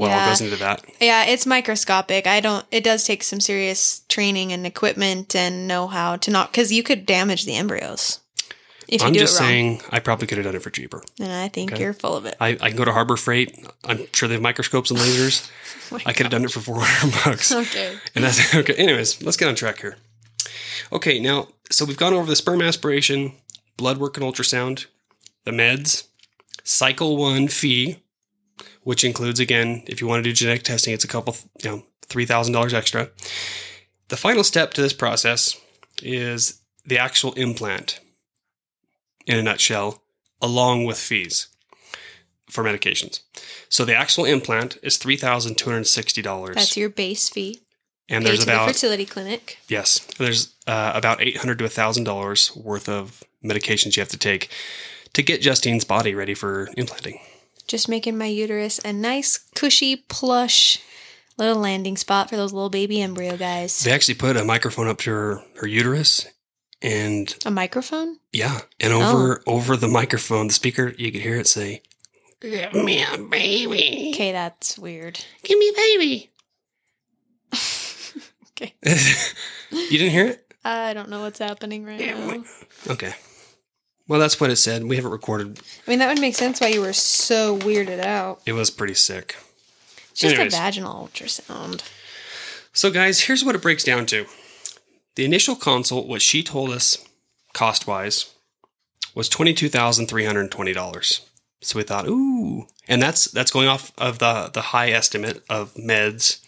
what 0.03 0.11
all 0.11 0.17
Yeah. 0.17 0.29
goes 0.31 0.41
into 0.41 0.57
that. 0.57 0.85
Yeah, 1.01 1.25
it's 1.25 1.47
microscopic. 1.47 2.27
I 2.27 2.41
don't. 2.41 2.67
It 2.71 2.85
does 2.85 3.05
take 3.05 3.23
some 3.23 3.41
serious 3.41 4.03
training 4.09 4.53
and 4.53 4.67
equipment 4.67 5.35
and 5.35 5.67
know 5.69 5.87
how 5.87 6.17
to 6.17 6.31
not 6.31 6.51
because 6.53 6.73
you 6.73 6.83
could 6.83 7.07
damage 7.07 7.45
the 7.47 7.55
embryos 7.55 8.19
if 8.89 9.03
I'm 9.03 9.15
just 9.15 9.37
saying 9.37 9.81
I 9.91 10.01
probably 10.01 10.27
could 10.27 10.39
have 10.39 10.45
done 10.45 10.57
it 10.57 10.63
for 10.63 10.71
cheaper. 10.71 11.03
and 11.19 11.33
I 11.33 11.49
think 11.49 11.73
Okay. 11.73 11.83
you're 11.83 11.93
full 11.95 12.17
of 12.17 12.27
it. 12.27 12.37
I, 12.41 12.49
I 12.61 12.69
can 12.69 12.77
go 12.77 12.85
to 12.85 12.93
Harbor 12.93 13.17
Freight. 13.17 13.57
I'm 13.85 14.07
sure 14.13 14.29
they 14.29 14.35
have 14.35 14.43
microscopes 14.43 14.91
and 14.91 14.99
lasers. 15.01 15.49
Oh 15.95 15.99
I 16.07 16.15
could 16.15 16.25
have 16.25 16.31
done 16.33 16.43
it 16.45 16.51
for 16.51 16.61
400 16.61 17.13
bucks. 17.25 17.53
Okay. 17.63 17.95
And 18.15 18.25
that's 18.25 18.55
okay. 18.61 18.73
Anyways, 18.75 19.23
let's 19.23 19.37
get 19.37 19.49
on 19.49 19.55
track 19.55 19.79
here. 19.83 19.99
Okay, 20.91 21.19
now, 21.21 21.49
so 21.71 21.85
we've 21.85 21.99
gone 21.99 22.15
over 22.15 22.27
the 22.27 22.35
sperm 22.37 22.63
aspiration, 22.63 23.33
blood 23.77 23.99
work 23.99 24.17
and 24.17 24.25
ultrasound, 24.25 24.87
the 25.45 25.51
meds, 25.51 26.07
cycle 26.65 27.17
one 27.19 27.47
fee, 27.49 28.02
which 28.83 29.05
includes, 29.05 29.41
again, 29.41 29.83
if 29.87 30.01
you 30.01 30.07
want 30.07 30.23
to 30.23 30.29
do 30.31 30.35
genetic 30.35 30.63
testing, 30.63 30.93
it's 30.95 31.05
a 31.05 31.09
couple, 31.09 31.37
you 31.63 31.71
know, 31.71 31.83
$3,000 32.09 32.73
extra. 32.75 33.11
The 34.09 34.17
final 34.17 34.45
step 34.45 34.75
to 34.75 34.83
this 34.83 34.93
process 34.93 35.57
is 36.03 36.61
the 36.85 36.99
actual 36.99 37.33
implant, 37.35 38.01
in 39.27 39.39
a 39.39 39.43
nutshell, 39.43 40.03
along 40.41 40.85
with 40.85 40.99
fees 40.99 41.47
for 42.51 42.65
medications. 42.65 43.21
So 43.69 43.85
the 43.85 43.95
actual 43.95 44.25
implant 44.25 44.77
is 44.83 44.99
$3,260. 44.99 46.55
That's 46.55 46.77
your 46.77 46.89
base 46.91 47.29
fee. 47.29 47.61
and 48.09 48.27
there's 48.27 48.41
to 48.41 48.47
the 48.47 48.59
fertility 48.67 49.07
clinic. 49.07 49.59
Yes, 49.69 50.01
there's 50.19 50.55
uh, 50.67 50.93
about 50.95 51.23
eight 51.23 51.39
hundred 51.39 51.59
to 51.61 51.69
thousand 51.69 52.05
dollars 52.05 52.55
worth 52.57 52.89
of 52.89 53.23
medications 53.45 53.97
you 53.97 54.01
have 54.01 54.09
to 54.11 54.19
take 54.19 54.51
to 55.15 55.23
get 55.23 55.41
Justine's 55.41 55.85
body 55.85 56.15
ready 56.15 56.35
for 56.35 56.69
implanting. 56.77 57.21
Just 57.73 57.89
making 57.89 58.19
my 58.19 58.27
uterus 58.27 58.81
a 58.85 58.93
nice, 58.93 59.39
cushy, 59.55 59.97
plush 59.97 60.79
little 61.39 61.57
landing 61.57 61.97
spot 61.97 62.29
for 62.29 62.37
those 62.37 62.53
little 62.53 62.69
baby 62.69 63.01
embryo 63.01 63.39
guys. 63.39 63.81
They 63.83 63.93
actually 63.93 64.17
put 64.17 64.37
a 64.37 64.45
microphone 64.45 64.89
up 64.89 64.99
to 64.99 65.11
her, 65.11 65.43
her 65.57 65.67
uterus, 65.67 66.27
and 66.83 67.35
A 67.47 67.51
microphone? 67.51 68.19
yeah, 68.31 68.61
and 68.79 68.93
over 68.93 69.43
oh. 69.47 69.53
over 69.55 69.79
the 69.79 69.89
microphone, 69.89 70.49
the 70.49 70.53
speaker, 70.53 70.93
you 70.99 71.11
could 71.11 71.23
hear 71.23 71.39
it 71.39 71.47
say, 71.47 71.81
"Give 72.43 72.75
me 72.75 73.03
a 73.03 73.17
baby, 73.17 74.11
Okay, 74.15 74.33
that's 74.33 74.79
weird. 74.79 75.25
give 75.43 75.59
me 75.59 75.71
a 75.71 75.73
baby." 75.73 76.31
Okay. 78.55 78.75
you 79.73 79.99
didn't 79.99 80.11
hear 80.13 80.27
it? 80.27 80.55
I 80.63 80.93
don't 80.93 81.09
know 81.09 81.23
what's 81.23 81.39
happening 81.39 81.85
right 81.87 81.99
Yeah, 81.99 82.19
now. 82.19 82.45
Okay. 82.91 83.15
Well, 84.09 84.19
that's 84.21 84.41
what 84.41 84.51
it 84.51 84.57
said. 84.57 84.85
We 84.85 84.97
haven't 84.97 85.13
recorded. 85.13 85.61
I 85.87 85.91
mean, 85.91 86.01
that 86.01 86.09
would 86.09 86.21
make 86.21 86.35
sense 86.35 86.61
why 86.61 86.69
you 86.69 86.81
were 86.81 86.93
so 86.93 87.59
weirded 87.59 88.01
out. 88.01 88.41
It 88.45 88.53
was 88.53 88.71
pretty 88.71 88.95
sick. 88.95 89.37
It's 90.11 90.21
just 90.21 90.35
Anyways. 90.35 90.55
a 90.55 90.57
vaginal 90.57 91.09
ultrasound. 91.09 91.83
So, 92.73 92.91
guys, 92.91 93.21
here's 93.23 93.45
what 93.45 93.55
it 93.55 93.63
breaks 93.63 93.85
down 93.85 94.07
to. 94.07 94.27
The 95.15 95.25
initial 95.25 95.55
consult, 95.57 96.09
what 96.09 96.23
she 96.23 96.43
told 96.43 96.71
us 96.71 96.97
cost 97.53 97.87
wise, 97.87 98.33
was 99.15 99.29
$22,320. 99.29 101.21
So 101.61 101.79
we 101.79 101.85
thought, 101.85 102.09
ooh. 102.09 102.67
And 102.89 103.01
that's 103.01 103.31
that's 103.31 103.51
going 103.53 103.69
off 103.69 103.93
of 103.97 104.19
the, 104.19 104.51
the 104.53 104.61
high 104.63 104.91
estimate 104.91 105.45
of 105.49 105.73
meds, 105.75 106.41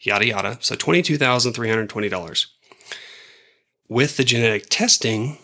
yada 0.00 0.26
yada. 0.26 0.58
So 0.60 0.74
$22,320. 0.74 2.46
With 3.88 4.16
the 4.18 4.24
genetic 4.24 4.66
testing, 4.68 5.38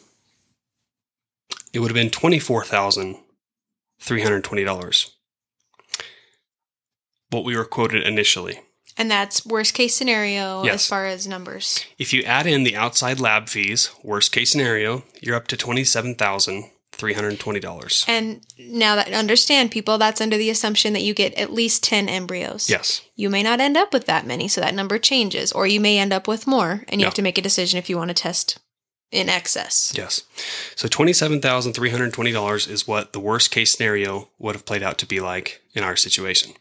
it 1.75 1.81
would 1.81 1.91
have 1.91 1.95
been 1.95 2.11
$24,320. 2.11 5.11
What 7.31 7.45
we 7.45 7.57
were 7.57 7.65
quoted 7.65 8.07
initially. 8.07 8.61
And 8.97 9.11
that's 9.11 9.45
worst 9.45 9.75
case 9.75 9.97
scenario 9.97 10.63
Yes. 10.63 10.75
as 10.75 10.87
far 10.87 11.07
as 11.07 11.27
numbers. 11.27 11.85
If 11.99 12.13
you 12.13 12.23
add 12.23 12.47
in 12.47 12.63
the 12.63 12.77
outside 12.77 13.19
lab 13.19 13.49
fees, 13.49 13.91
worst 14.05 14.31
case 14.31 14.53
scenario, 14.53 15.03
you're 15.21 15.35
up 15.35 15.49
to 15.49 15.57
twenty-seven 15.57 16.15
thousand 16.15 16.71
three 16.93 17.15
hundred 17.15 17.41
twenty 17.41 17.59
dollars. 17.59 18.05
And 18.07 18.47
now 18.57 18.95
that 18.95 19.13
understand 19.13 19.73
people, 19.73 19.99
that's 19.99 20.21
under 20.21 20.37
the 20.37 20.49
assumption 20.49 20.93
that 20.93 21.03
you 21.03 21.13
get 21.13 21.35
at 21.35 21.53
least 21.53 21.83
10 21.83 22.09
embryos. 22.09 22.71
Yes, 22.71 23.01
You 23.17 23.29
may 23.31 23.43
not 23.43 23.59
end 23.61 23.77
up 23.77 23.93
with 23.93 24.07
that 24.07 24.29
many, 24.29 24.47
so 24.47 24.61
that 24.61 24.77
number 24.77 25.01
changes, 25.01 25.51
or 25.51 25.67
you 25.67 25.81
may 25.81 25.99
end 25.99 26.13
up 26.13 26.29
with 26.29 26.47
more, 26.47 26.85
and 26.87 27.01
you 27.01 27.05
Yeah. 27.05 27.09
have 27.09 27.15
to 27.15 27.23
make 27.23 27.37
a 27.37 27.43
decision 27.43 27.81
if 27.81 27.91
you 27.91 27.97
want 27.97 28.11
to 28.11 28.15
test 28.15 28.61
in 29.15 29.29
excess. 29.29 29.93
yes. 29.97 30.23
So 30.75 30.89
twenty-seven 30.89 31.41
thousand 31.41 31.73
three 31.73 31.91
hundred 31.91 32.13
twenty 32.13 32.33
dollars 32.33 32.67
is 32.67 32.87
what 32.87 33.13
the 33.13 33.21
worst 33.21 33.51
case 33.51 33.73
scenario 33.73 34.29
would 34.39 34.55
have 34.55 34.67
played 34.67 34.83
out 34.83 34.99
to 34.99 35.07
be 35.07 35.21
like 35.21 35.63
in 35.75 35.85
our 35.85 35.97
situation. 35.97 36.53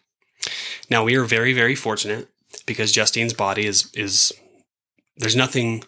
Now 0.90 1.04
we 1.04 1.16
are 1.16 1.24
very, 1.24 1.54
very 1.54 1.76
fortunate 1.76 2.30
because 2.66 2.92
Justine's 2.92 3.34
body 3.34 3.66
is 3.66 3.92
is 3.94 4.32
there's 5.18 5.36
nothing 5.36 5.84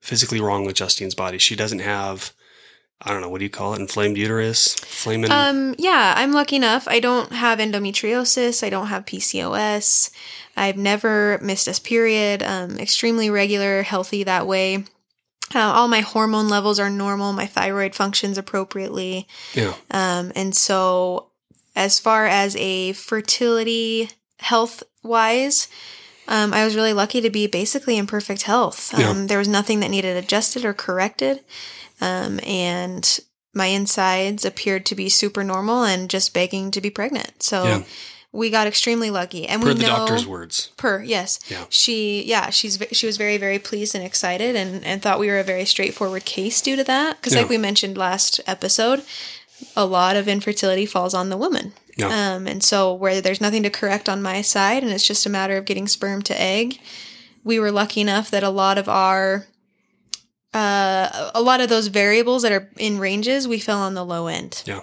physically 0.00 0.40
wrong 0.40 0.66
with 0.66 0.76
Justine's 0.76 1.14
body. 1.14 1.38
She 1.38 1.56
doesn't 1.56 1.78
have 1.80 2.32
I 3.04 3.12
don't 3.12 3.20
know 3.20 3.28
what 3.28 3.38
do 3.38 3.44
you 3.44 3.50
call 3.50 3.74
it, 3.74 3.80
inflamed 3.80 4.16
uterus, 4.16 4.74
flaming. 4.74 5.30
Um, 5.32 5.74
yeah, 5.76 6.14
I'm 6.16 6.32
lucky 6.32 6.54
enough. 6.56 6.86
I 6.86 7.00
don't 7.00 7.32
have 7.32 7.58
endometriosis. 7.58 8.64
I 8.64 8.70
don't 8.70 8.86
have 8.86 9.06
PCOS. 9.06 10.10
I've 10.56 10.76
never 10.76 11.38
missed 11.42 11.66
a 11.66 11.80
period. 11.80 12.44
Um, 12.44 12.78
extremely 12.78 13.28
regular, 13.28 13.82
healthy 13.82 14.22
that 14.24 14.46
way. 14.46 14.84
Uh, 15.54 15.60
all 15.60 15.88
my 15.88 16.00
hormone 16.00 16.48
levels 16.48 16.78
are 16.78 16.90
normal. 16.90 17.32
My 17.32 17.46
thyroid 17.46 17.94
functions 17.94 18.38
appropriately. 18.38 19.26
Yeah. 19.54 19.74
Um, 19.90 20.32
and 20.34 20.54
so, 20.54 21.28
as 21.74 21.98
far 21.98 22.26
as 22.26 22.56
a 22.56 22.92
fertility 22.92 24.10
health 24.38 24.82
wise, 25.02 25.68
um, 26.28 26.52
I 26.54 26.64
was 26.64 26.76
really 26.76 26.92
lucky 26.92 27.20
to 27.20 27.30
be 27.30 27.46
basically 27.46 27.96
in 27.98 28.06
perfect 28.06 28.42
health. 28.42 28.94
Um, 28.94 29.00
Yeah. 29.00 29.26
There 29.26 29.38
was 29.38 29.48
nothing 29.48 29.80
that 29.80 29.90
needed 29.90 30.16
adjusted 30.16 30.64
or 30.64 30.72
corrected. 30.74 31.40
Um, 32.00 32.40
and 32.46 33.20
my 33.54 33.66
insides 33.66 34.44
appeared 34.44 34.86
to 34.86 34.94
be 34.94 35.08
super 35.08 35.44
normal 35.44 35.84
and 35.84 36.08
just 36.08 36.32
begging 36.34 36.70
to 36.70 36.80
be 36.80 36.90
pregnant. 36.90 37.42
So 37.42 37.64
Yeah. 37.64 37.82
We 38.34 38.48
got 38.48 38.66
extremely 38.66 39.10
lucky. 39.10 39.46
And 39.46 39.62
we 39.62 39.68
Per 39.68 39.74
we 39.74 39.80
the 39.80 39.86
know 39.88 39.96
doctor's 39.96 40.26
words. 40.26 40.70
per 40.78 41.02
yes 41.02 41.38
Yeah. 41.48 41.64
she 41.68 42.24
yeah 42.24 42.48
she's 42.50 42.82
she 42.92 43.06
was 43.06 43.16
very 43.18 43.36
very 43.36 43.58
pleased 43.58 43.94
and 43.94 44.02
excited 44.04 44.56
and 44.56 44.84
and 44.84 45.02
thought 45.02 45.18
we 45.20 45.28
were 45.28 45.38
a 45.38 45.44
very 45.44 45.64
straightforward 45.66 46.24
case 46.24 46.60
due 46.62 46.76
to 46.76 46.84
that 46.84 47.16
because 47.20 47.34
Yeah. 47.34 47.40
like 47.40 47.50
we 47.50 47.58
mentioned 47.58 47.96
last 47.98 48.40
episode 48.46 49.02
a 49.76 49.84
lot 49.84 50.16
of 50.16 50.26
infertility 50.28 50.86
falls 50.86 51.14
on 51.14 51.28
the 51.28 51.36
woman 51.36 51.72
Yeah. 51.96 52.08
um 52.36 52.46
and 52.46 52.62
so 52.64 52.92
where 52.94 53.20
there's 53.20 53.40
nothing 53.40 53.62
to 53.64 53.70
correct 53.70 54.08
on 54.08 54.22
my 54.22 54.40
side 54.42 54.82
and 54.82 54.90
it's 54.92 55.06
just 55.06 55.26
a 55.26 55.30
matter 55.30 55.56
of 55.58 55.66
getting 55.66 55.86
sperm 55.86 56.22
to 56.22 56.40
egg 56.40 56.80
we 57.44 57.58
were 57.60 57.70
lucky 57.70 58.00
enough 58.00 58.30
that 58.30 58.42
a 58.42 58.50
lot 58.50 58.78
of 58.78 58.88
our 58.88 59.46
uh, 60.54 61.30
a 61.34 61.40
lot 61.40 61.60
of 61.60 61.68
those 61.68 61.86
variables 61.86 62.42
that 62.42 62.52
are 62.52 62.68
in 62.76 62.98
ranges, 62.98 63.48
we 63.48 63.58
fell 63.58 63.78
on 63.78 63.94
the 63.94 64.04
low 64.04 64.26
end. 64.26 64.62
Yeah. 64.66 64.82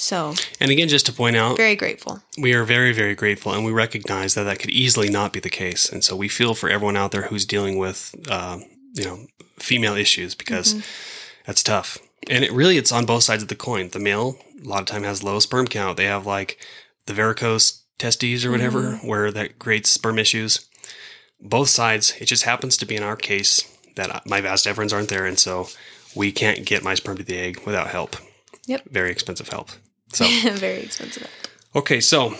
So 0.00 0.34
And 0.58 0.70
again, 0.70 0.88
just 0.88 1.06
to 1.06 1.12
point 1.12 1.36
out, 1.36 1.56
very 1.56 1.76
grateful. 1.76 2.22
we 2.38 2.54
are 2.54 2.64
very, 2.64 2.92
very 2.92 3.14
grateful, 3.14 3.52
and 3.52 3.64
we 3.64 3.70
recognize 3.72 4.34
that 4.34 4.44
that 4.44 4.58
could 4.58 4.70
easily 4.70 5.10
not 5.10 5.32
be 5.32 5.40
the 5.40 5.50
case. 5.50 5.90
And 5.90 6.02
so 6.02 6.16
we 6.16 6.28
feel 6.28 6.54
for 6.54 6.70
everyone 6.70 6.96
out 6.96 7.12
there 7.12 7.22
who's 7.22 7.44
dealing 7.44 7.76
with, 7.76 8.14
uh, 8.28 8.58
you 8.94 9.04
know, 9.04 9.26
female 9.58 9.94
issues 9.94 10.34
because 10.34 10.82
that's 11.46 11.62
tough. 11.62 11.98
And 12.30 12.44
it 12.44 12.52
really, 12.52 12.78
it's 12.78 12.92
on 12.92 13.04
both 13.04 13.24
sides 13.24 13.42
of 13.42 13.48
the 13.48 13.56
coin. 13.56 13.90
The 13.90 13.98
male, 13.98 14.36
a 14.64 14.68
lot 14.68 14.80
of 14.80 14.86
time, 14.86 15.02
has 15.04 15.22
low 15.22 15.38
sperm 15.38 15.66
count. 15.66 15.96
They 15.96 16.06
have 16.06 16.26
like 16.26 16.58
the 17.06 17.12
varicose 17.14 17.82
testes 17.98 18.44
or 18.44 18.50
whatever, 18.50 18.96
where 19.04 19.30
that 19.30 19.58
creates 19.58 19.90
sperm 19.90 20.18
issues. 20.18 20.66
Both 21.42 21.68
sides. 21.68 22.14
It 22.20 22.26
just 22.26 22.44
happens 22.44 22.76
to 22.78 22.86
be 22.86 22.96
in 22.96 23.02
our 23.02 23.16
case 23.16 23.64
that 23.96 24.26
my 24.26 24.40
vas 24.40 24.64
deferens 24.64 24.92
aren't 24.94 25.08
there, 25.10 25.26
and 25.26 25.38
so 25.38 25.68
we 26.14 26.32
can't 26.32 26.64
get 26.64 26.82
my 26.82 26.94
sperm 26.94 27.18
to 27.18 27.22
the 27.22 27.38
egg 27.38 27.60
without 27.66 27.88
help. 27.88 28.16
Yep. 28.66 28.88
Very 28.90 29.10
expensive 29.10 29.48
help. 29.48 29.70
So. 30.12 30.24
very 30.54 30.80
expensive. 30.80 31.28
Okay, 31.74 32.00
so 32.00 32.34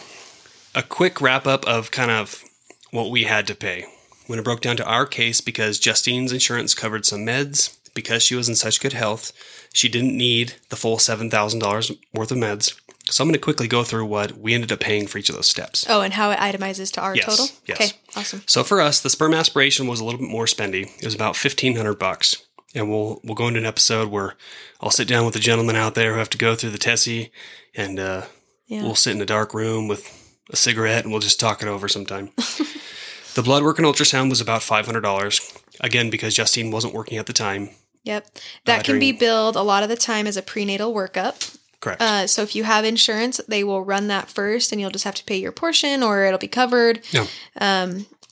a 0.74 0.82
quick 0.82 1.20
wrap 1.20 1.46
up 1.46 1.64
of 1.66 1.90
kind 1.90 2.10
of 2.10 2.42
what 2.90 3.10
we 3.10 3.24
had 3.24 3.46
to 3.48 3.54
pay. 3.54 3.86
When 4.26 4.38
it 4.38 4.44
broke 4.44 4.60
down 4.60 4.76
to 4.76 4.84
our 4.86 5.06
case, 5.06 5.40
because 5.40 5.78
Justine's 5.78 6.32
insurance 6.32 6.74
covered 6.74 7.04
some 7.04 7.20
meds, 7.20 7.76
because 7.94 8.22
she 8.22 8.34
was 8.36 8.48
in 8.48 8.54
such 8.54 8.80
good 8.80 8.92
health, 8.92 9.32
she 9.72 9.88
didn't 9.88 10.16
need 10.16 10.54
the 10.68 10.76
full 10.76 10.96
$7,000 10.98 11.96
worth 12.14 12.30
of 12.30 12.38
meds. 12.38 12.78
So 13.06 13.22
I'm 13.24 13.28
going 13.28 13.32
to 13.34 13.40
quickly 13.40 13.66
go 13.66 13.82
through 13.82 14.06
what 14.06 14.38
we 14.38 14.54
ended 14.54 14.70
up 14.70 14.78
paying 14.78 15.08
for 15.08 15.18
each 15.18 15.28
of 15.28 15.34
those 15.34 15.48
steps. 15.48 15.84
Oh, 15.88 16.00
and 16.00 16.12
how 16.14 16.30
it 16.30 16.38
itemizes 16.38 16.92
to 16.92 17.00
our 17.00 17.16
Yes, 17.16 17.24
total? 17.26 17.46
yes. 17.66 17.80
Okay, 17.80 17.98
awesome. 18.14 18.42
So 18.46 18.62
for 18.62 18.80
us, 18.80 19.00
the 19.00 19.10
sperm 19.10 19.34
aspiration 19.34 19.88
was 19.88 19.98
a 19.98 20.04
little 20.04 20.20
bit 20.20 20.28
more 20.28 20.44
spendy. 20.44 20.86
It 20.98 21.04
was 21.04 21.14
about 21.14 21.34
fifteen 21.34 21.74
hundred 21.76 21.98
bucks, 21.98 22.36
and 22.74 22.90
we'll 22.90 23.20
we'll 23.24 23.34
go 23.34 23.48
into 23.48 23.60
an 23.60 23.66
episode 23.66 24.10
where 24.10 24.34
I'll 24.80 24.90
sit 24.90 25.08
down 25.08 25.24
with 25.24 25.34
the 25.34 25.40
gentlemen 25.40 25.76
out 25.76 25.94
there 25.94 26.12
who 26.12 26.18
have 26.18 26.30
to 26.30 26.38
go 26.38 26.54
through 26.54 26.70
the 26.70 26.78
TESE, 26.78 27.30
and 27.74 27.98
uh, 27.98 28.22
Yeah. 28.66 28.82
we'll 28.82 28.94
sit 28.94 29.14
in 29.14 29.20
a 29.22 29.26
dark 29.26 29.54
room 29.54 29.88
with 29.88 30.16
a 30.50 30.56
cigarette, 30.56 31.04
and 31.04 31.12
we'll 31.12 31.20
just 31.20 31.40
talk 31.40 31.62
it 31.62 31.68
over 31.68 31.88
sometime. 31.88 32.30
the 33.34 33.42
blood 33.42 33.62
work 33.62 33.78
and 33.78 33.86
ultrasound 33.86 34.28
was 34.30 34.40
about 34.40 34.62
five 34.62 34.86
hundred 34.86 35.02
dollars. 35.02 35.40
Again, 35.80 36.10
because 36.10 36.34
Justine 36.34 36.70
wasn't 36.70 36.92
working 36.94 37.16
at 37.18 37.24
the 37.26 37.32
time. 37.32 37.70
Yep. 38.04 38.26
That 38.66 38.84
can 38.84 38.98
be 38.98 39.12
billed 39.12 39.56
a 39.56 39.62
lot 39.62 39.82
of 39.82 39.88
the 39.88 39.96
time 39.96 40.26
as 40.26 40.36
a 40.36 40.42
prenatal 40.42 40.92
workup. 40.94 41.56
Correct. 41.80 42.02
Uh, 42.02 42.26
so 42.26 42.42
if 42.42 42.54
you 42.54 42.64
have 42.64 42.84
insurance, 42.84 43.40
they 43.48 43.64
will 43.64 43.82
run 43.82 44.08
that 44.08 44.28
first 44.28 44.72
and 44.72 44.80
you'll 44.80 44.90
just 44.90 45.04
have 45.04 45.14
to 45.14 45.24
pay 45.24 45.36
your 45.38 45.52
portion 45.52 46.02
or 46.02 46.24
it'll 46.26 46.38
be 46.38 46.48
covered. 46.48 47.00
yeah. 47.12 47.26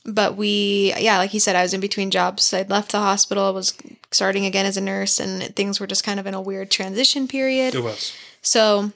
But 0.05 0.35
we, 0.37 0.93
yeah, 0.97 1.17
like 1.17 1.31
he 1.31 1.39
said, 1.39 1.55
I 1.55 1.61
was 1.61 1.73
in 1.73 1.81
between 1.81 2.09
jobs. 2.09 2.53
I'd 2.53 2.69
left 2.69 2.91
the 2.93 2.99
hospital, 2.99 3.53
was 3.53 3.73
starting 4.11 4.45
again 4.45 4.65
as 4.65 4.77
a 4.77 4.81
nurse, 4.81 5.19
and 5.19 5.53
things 5.55 5.79
were 5.79 5.87
just 5.87 6.03
kind 6.05 6.19
of 6.19 6.25
in 6.25 6.33
a 6.33 6.41
weird 6.41 6.71
transition 6.71 7.27
period. 7.27 7.75
It 7.75 7.83
was. 7.83 8.13
So 8.41 8.91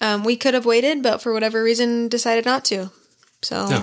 um, 0.00 0.22
we 0.24 0.36
could 0.36 0.54
have 0.54 0.66
waited, 0.66 1.02
but 1.02 1.22
for 1.22 1.32
whatever 1.32 1.62
reason, 1.62 2.08
decided 2.08 2.44
not 2.44 2.64
to. 2.66 2.90
So 3.42 3.66
Yeah. 3.68 3.82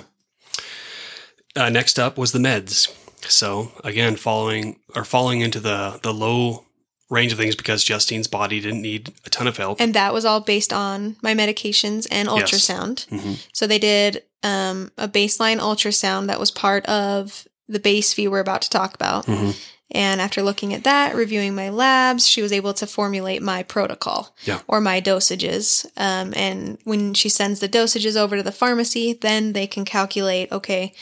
Uh, 1.55 1.69
next 1.69 1.99
up 1.99 2.17
was 2.17 2.31
the 2.31 2.39
meds. 2.39 2.93
So 3.27 3.71
again, 3.83 4.15
following 4.15 4.79
or 4.95 5.03
falling 5.03 5.41
into 5.41 5.59
the 5.59 5.99
the 6.01 6.13
low 6.13 6.65
range 7.09 7.31
of 7.33 7.37
things 7.37 7.55
because 7.57 7.83
Justine's 7.83 8.27
body 8.27 8.61
didn't 8.61 8.81
need 8.81 9.11
a 9.25 9.29
ton 9.29 9.47
of 9.47 9.57
help. 9.57 9.81
and 9.81 9.93
that 9.93 10.13
was 10.13 10.23
all 10.23 10.39
based 10.39 10.71
on 10.71 11.17
my 11.21 11.33
medications 11.33 12.07
and 12.09 12.29
ultrasound. 12.29 13.05
Mhm. 13.09 13.37
So 13.53 13.67
they 13.67 13.79
did 13.79 14.23
um, 14.43 14.91
a 14.97 15.07
baseline 15.07 15.59
ultrasound 15.59 16.27
that 16.27 16.39
was 16.39 16.51
part 16.51 16.85
of 16.85 17.47
the 17.67 17.79
base 17.79 18.13
fee 18.13 18.27
we're 18.27 18.39
about 18.39 18.61
to 18.63 18.69
talk 18.69 18.93
about. 18.93 19.25
Mhm. 19.25 19.55
And 19.93 20.21
after 20.21 20.41
looking 20.41 20.73
at 20.73 20.85
that, 20.85 21.15
reviewing 21.15 21.53
my 21.53 21.69
labs, 21.69 22.25
she 22.25 22.41
was 22.41 22.53
able 22.53 22.73
to 22.75 22.87
formulate 22.87 23.41
my 23.41 23.61
protocol 23.63 24.33
Yeah. 24.45 24.59
or 24.67 24.79
my 24.79 25.01
dosages. 25.01 25.85
Um, 25.97 26.33
and 26.35 26.77
when 26.85 27.13
she 27.13 27.27
sends 27.27 27.59
the 27.59 27.67
dosages 27.69 28.15
over 28.15 28.37
to 28.37 28.43
the 28.43 28.53
pharmacy, 28.53 29.11
then 29.13 29.51
they 29.53 29.67
can 29.67 29.83
calculate 29.85 30.49
okay, 30.51 30.93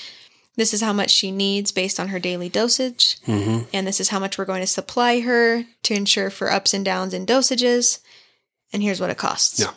this 0.57 0.73
is 0.73 0.81
how 0.81 0.91
much 0.91 1.11
she 1.11 1.31
needs 1.31 1.71
based 1.71 1.99
on 1.99 2.07
her 2.09 2.19
daily 2.19 2.49
dosage. 2.49 3.17
Mhm. 3.27 3.67
And 3.71 3.87
this 3.87 3.99
is 3.99 4.09
how 4.09 4.19
much 4.19 4.37
we're 4.37 4.45
going 4.45 4.61
to 4.61 4.67
supply 4.67 5.19
her 5.21 5.65
to 5.83 5.93
ensure 5.93 6.29
for 6.31 6.51
ups 6.51 6.73
and 6.73 6.83
downs 6.83 7.13
in 7.13 7.25
dosages. 7.27 7.99
And 8.73 8.81
here's 8.83 8.99
what 8.99 9.09
it 9.11 9.17
costs. 9.17 9.59
Yeah. 9.59 9.71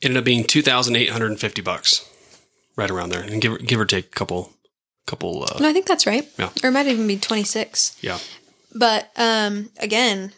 Ended 0.00 0.18
up 0.18 0.24
being 0.24 0.44
two 0.44 0.62
thousand 0.62 0.96
eight 0.96 1.10
hundred 1.10 1.30
and 1.32 1.40
fifty 1.40 1.60
bucks, 1.60 2.02
right 2.76 2.90
around 2.90 3.10
there, 3.10 3.22
and 3.22 3.40
give 3.40 3.64
give 3.66 3.80
or 3.80 3.84
take 3.86 4.06
a 4.06 4.08
couple, 4.10 4.52
couple. 5.06 5.44
Uh, 5.44 5.58
No, 5.60 5.68
I 5.68 5.72
think 5.72 5.86
that's 5.86 6.06
right. 6.06 6.28
Yeah. 6.38 6.50
Or 6.62 6.68
it 6.68 6.72
might 6.72 6.86
even 6.86 7.06
be 7.06 7.16
26. 7.18 7.96
yeah, 8.00 8.18
But 8.74 9.10
um, 9.16 9.70
again, 9.78 10.32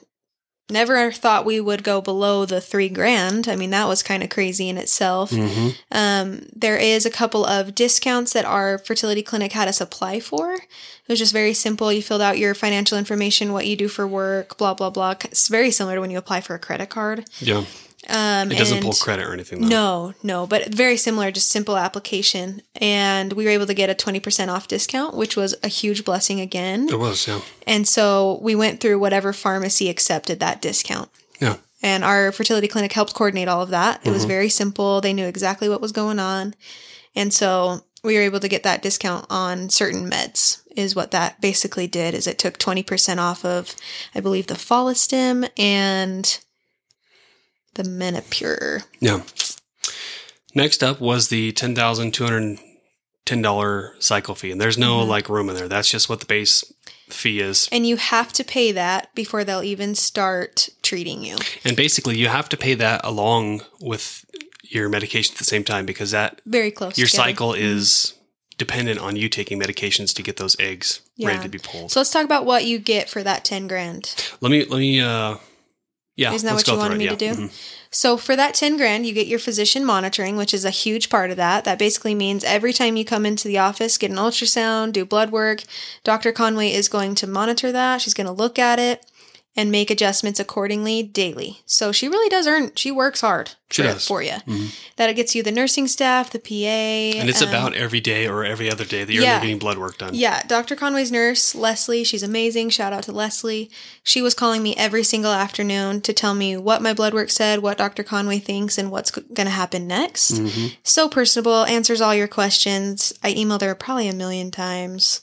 never 0.70 1.12
thought 1.12 1.44
we 1.44 1.60
would 1.60 1.84
go 1.84 2.00
below 2.00 2.46
the 2.46 2.60
three 2.60 2.88
grand. 2.88 3.46
I 3.48 3.54
mean, 3.56 3.70
that 3.70 3.86
was 3.86 4.02
kind 4.02 4.22
of 4.22 4.30
crazy 4.30 4.68
in 4.68 4.78
itself. 4.78 5.30
hmm 5.30 5.68
Um, 5.90 6.46
there 6.56 6.76
is 6.78 7.04
a 7.06 7.10
couple 7.10 7.44
of 7.44 7.74
discounts 7.74 8.32
that 8.32 8.44
our 8.46 8.78
fertility 8.78 9.22
clinic 9.22 9.52
had 9.52 9.68
us 9.68 9.80
apply 9.80 10.20
for. 10.20 10.54
It 10.54 11.08
was 11.08 11.18
just 11.18 11.34
very 11.34 11.52
simple. 11.52 11.92
You 11.92 12.02
filled 12.02 12.22
out 12.22 12.38
your 12.38 12.54
financial 12.54 12.96
information, 12.96 13.52
what 13.52 13.66
you 13.66 13.76
do 13.76 13.88
for 13.88 14.06
work, 14.08 14.56
blah 14.56 14.72
blah 14.74 14.90
blah. 14.90 15.14
It's 15.24 15.48
very 15.48 15.70
similar 15.70 15.96
to 15.96 16.00
when 16.00 16.10
you 16.10 16.18
apply 16.18 16.40
for 16.40 16.54
a 16.54 16.58
credit 16.58 16.88
card. 16.88 17.26
yeah. 17.40 17.64
Um, 18.08 18.52
It 18.52 18.58
doesn't 18.58 18.82
pull 18.82 18.92
credit 18.92 19.26
or 19.26 19.32
anything. 19.32 19.60
Though. 19.62 19.68
No, 19.68 20.14
no, 20.22 20.46
but 20.46 20.74
very 20.74 20.96
similar, 20.96 21.30
just 21.30 21.48
simple 21.50 21.76
application. 21.76 22.62
And 22.76 23.32
we 23.32 23.44
were 23.44 23.50
able 23.50 23.66
to 23.66 23.74
get 23.74 23.88
a 23.90 23.94
20% 23.94 24.48
off 24.48 24.68
discount, 24.68 25.14
which 25.16 25.36
was 25.36 25.54
a 25.62 25.68
huge 25.68 26.04
blessing 26.04 26.40
again. 26.40 26.88
it 26.90 26.98
was. 26.98 27.26
Yeah, 27.26 27.40
And 27.66 27.88
so 27.88 28.38
we 28.42 28.54
went 28.54 28.80
through 28.80 28.98
whatever 28.98 29.32
pharmacy 29.32 29.88
accepted 29.88 30.40
that 30.40 30.60
discount. 30.60 31.08
yeah, 31.40 31.56
And 31.82 32.04
our 32.04 32.30
fertility 32.32 32.68
clinic 32.68 32.92
helped 32.92 33.14
coordinate 33.14 33.48
all 33.48 33.62
of 33.62 33.70
that. 33.70 34.00
It 34.06 34.10
was 34.10 34.24
very 34.24 34.48
simple. 34.48 35.00
They 35.00 35.12
knew 35.14 35.26
exactly 35.26 35.68
what 35.68 35.80
was 35.80 35.92
going 35.92 36.18
on. 36.18 36.54
And 37.16 37.32
so 37.32 37.80
we 38.02 38.16
were 38.16 38.22
able 38.22 38.40
to 38.40 38.48
get 38.48 38.64
that 38.64 38.82
discount 38.82 39.24
on 39.30 39.70
certain 39.70 40.10
meds 40.10 40.60
is 40.76 40.94
what 40.96 41.12
that 41.12 41.40
basically 41.40 41.86
did 41.86 42.12
is 42.14 42.26
it 42.26 42.36
took 42.38 42.58
20% 42.58 43.18
off 43.18 43.44
of 43.44 43.76
I 44.14 44.18
believe 44.20 44.48
the 44.48 44.54
Follistim 44.54 45.48
and 45.56 46.38
the 47.74 47.82
Menopur. 47.84 48.84
yeah. 49.00 49.22
Next 50.54 50.82
up 50.84 51.00
was 51.00 51.28
the 51.28 51.52
ten 51.52 51.74
thousand 51.74 52.12
two 52.14 52.24
hundred 52.24 52.58
ten 53.24 53.42
dollar 53.42 53.94
cycle 53.98 54.34
fee, 54.34 54.52
and 54.52 54.60
there's 54.60 54.78
no 54.78 55.00
Mm-hmm. 55.00 55.10
like 55.10 55.28
room 55.28 55.48
in 55.48 55.56
there. 55.56 55.68
That's 55.68 55.90
just 55.90 56.08
what 56.08 56.20
the 56.20 56.26
base 56.26 56.62
fee 57.08 57.40
is. 57.40 57.68
And 57.72 57.86
you 57.86 57.96
have 57.96 58.32
to 58.34 58.44
pay 58.44 58.70
that 58.72 59.12
before 59.14 59.42
they'll 59.44 59.62
even 59.64 59.94
start 59.94 60.68
treating 60.82 61.24
you. 61.24 61.36
And 61.64 61.76
basically, 61.76 62.16
you 62.16 62.28
have 62.28 62.48
to 62.50 62.56
pay 62.56 62.74
that 62.74 63.00
along 63.04 63.62
with 63.80 64.24
your 64.62 64.88
medication 64.88 65.34
at 65.34 65.38
the 65.38 65.44
same 65.44 65.64
time 65.64 65.86
because 65.86 66.12
that 66.12 66.40
Very 66.46 66.70
close. 66.70 66.96
your 66.98 67.06
together. 67.08 67.24
cycle 67.28 67.52
is 67.54 68.14
dependent 68.56 69.00
on 69.00 69.16
you 69.16 69.28
taking 69.28 69.58
medications 69.60 70.14
to 70.14 70.22
get 70.22 70.36
those 70.36 70.56
eggs 70.60 71.00
ready 71.20 71.42
to 71.42 71.48
be 71.48 71.58
pulled. 71.58 71.90
So 71.90 71.98
let's 72.00 72.10
talk 72.10 72.24
about 72.24 72.46
what 72.46 72.64
you 72.64 72.78
get 72.78 73.10
for 73.10 73.22
that 73.24 73.44
10 73.44 73.66
grand. 73.66 74.14
let 74.40 74.50
me 74.52 74.64
let 74.64 74.78
me 74.78 75.00
uh 75.00 75.36
yeah. 76.16 76.32
Isn't 76.32 76.46
that 76.46 76.54
what 76.54 76.66
you 76.68 76.76
wanted 76.76 76.94
it. 76.94 76.98
me 76.98 77.04
Yeah. 77.04 77.10
to 77.10 77.16
do? 77.16 77.34
Mhm. 77.34 77.50
So 77.90 78.16
for 78.16 78.34
that 78.34 78.54
10 78.54 78.76
grand, 78.76 79.06
you 79.06 79.12
get 79.12 79.26
your 79.28 79.38
physician 79.38 79.84
monitoring, 79.84 80.36
which 80.36 80.52
is 80.52 80.64
a 80.64 80.70
huge 80.70 81.08
part 81.08 81.30
of 81.30 81.36
that. 81.36 81.64
That 81.64 81.78
basically 81.78 82.14
means 82.14 82.42
every 82.42 82.72
time 82.72 82.96
you 82.96 83.04
come 83.04 83.24
into 83.24 83.46
the 83.46 83.58
office, 83.58 83.98
get 83.98 84.10
an 84.10 84.16
ultrasound, 84.16 84.92
do 84.92 85.04
blood 85.04 85.30
work, 85.30 85.62
Dr. 86.02 86.32
Conway 86.32 86.72
is 86.72 86.88
going 86.88 87.14
to 87.16 87.26
monitor 87.28 87.70
that. 87.70 88.00
She's 88.02 88.14
going 88.14 88.26
to 88.26 88.32
look 88.32 88.58
at 88.58 88.78
it. 88.80 89.04
And 89.56 89.70
make 89.70 89.90
adjustments 89.90 90.40
accordingly 90.40 91.02
daily. 91.02 91.60
So 91.64 91.92
she 91.92 92.08
really 92.08 92.28
does 92.28 92.46
earn, 92.46 92.72
she 92.74 92.90
works 92.90 93.20
hard 93.20 93.52
She 93.70 93.82
for, 93.82 93.88
does. 93.88 94.06
for 94.06 94.22
you. 94.22 94.32
Mhm. 94.48 94.74
That 94.96 95.10
it 95.10 95.14
gets 95.14 95.34
you 95.34 95.42
the 95.44 95.52
nursing 95.52 95.86
staff, 95.86 96.30
the 96.30 96.40
PA. 96.40 97.18
And 97.20 97.28
it's 97.28 97.40
um, 97.42 97.48
about 97.50 97.74
every 97.74 98.00
day 98.00 98.26
or 98.26 98.44
every 98.44 98.68
other 98.70 98.84
day 98.84 99.04
that 99.04 99.12
you're 99.12 99.22
yeah. 99.22 99.40
getting 99.40 99.58
blood 99.58 99.78
work 99.78 99.98
done. 99.98 100.14
Yeah, 100.14 100.42
Dr. 100.46 100.74
Conway's 100.74 101.12
nurse, 101.12 101.54
Leslie, 101.54 102.02
she's 102.04 102.22
amazing. 102.24 102.70
Shout 102.70 102.92
out 102.92 103.04
to 103.04 103.12
Leslie. 103.12 103.70
She 104.02 104.20
was 104.20 104.34
calling 104.34 104.62
me 104.62 104.74
every 104.76 105.04
single 105.04 105.32
afternoon 105.32 106.00
to 106.02 106.12
tell 106.12 106.34
me 106.34 106.56
what 106.56 106.82
my 106.82 106.92
blood 106.92 107.14
work 107.14 107.30
said, 107.30 107.60
what 107.60 107.78
Dr. 107.78 108.02
Conway 108.02 108.40
thinks, 108.40 108.76
and 108.76 108.90
what's 108.90 109.10
going 109.12 109.46
to 109.46 109.50
happen 109.50 109.86
next. 109.86 110.38
hmm 110.38 110.66
So 110.82 111.08
personable, 111.08 111.64
answers 111.64 112.00
all 112.00 112.14
your 112.14 112.28
questions. 112.28 113.12
I 113.22 113.32
emailed 113.34 113.60
her 113.62 113.74
probably 113.74 114.08
a 114.08 114.12
million 114.14 114.50
times. 114.50 115.20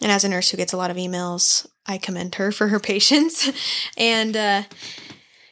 And 0.00 0.10
as 0.10 0.24
a 0.24 0.28
nurse 0.28 0.50
who 0.50 0.56
gets 0.56 0.72
a 0.72 0.76
lot 0.76 0.90
of 0.90 0.96
emails, 0.96 1.66
I 1.86 1.98
commend 1.98 2.34
her 2.36 2.52
for 2.52 2.68
her 2.68 2.80
patience. 2.92 3.50
and 3.96 4.36
uh, 4.36 4.62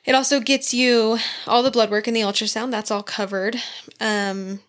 it 0.05 0.15
also 0.15 0.41
gets 0.41 0.75
you 0.75 1.19
all 1.47 1.63
the 1.63 1.71
blood 1.71 1.91
work 1.91 2.07
and 2.07 2.17
the 2.17 2.21
ultrasound. 2.23 2.71
That's 2.71 2.91
all 2.91 3.03
covered. 3.03 3.57
Um, 4.01 4.61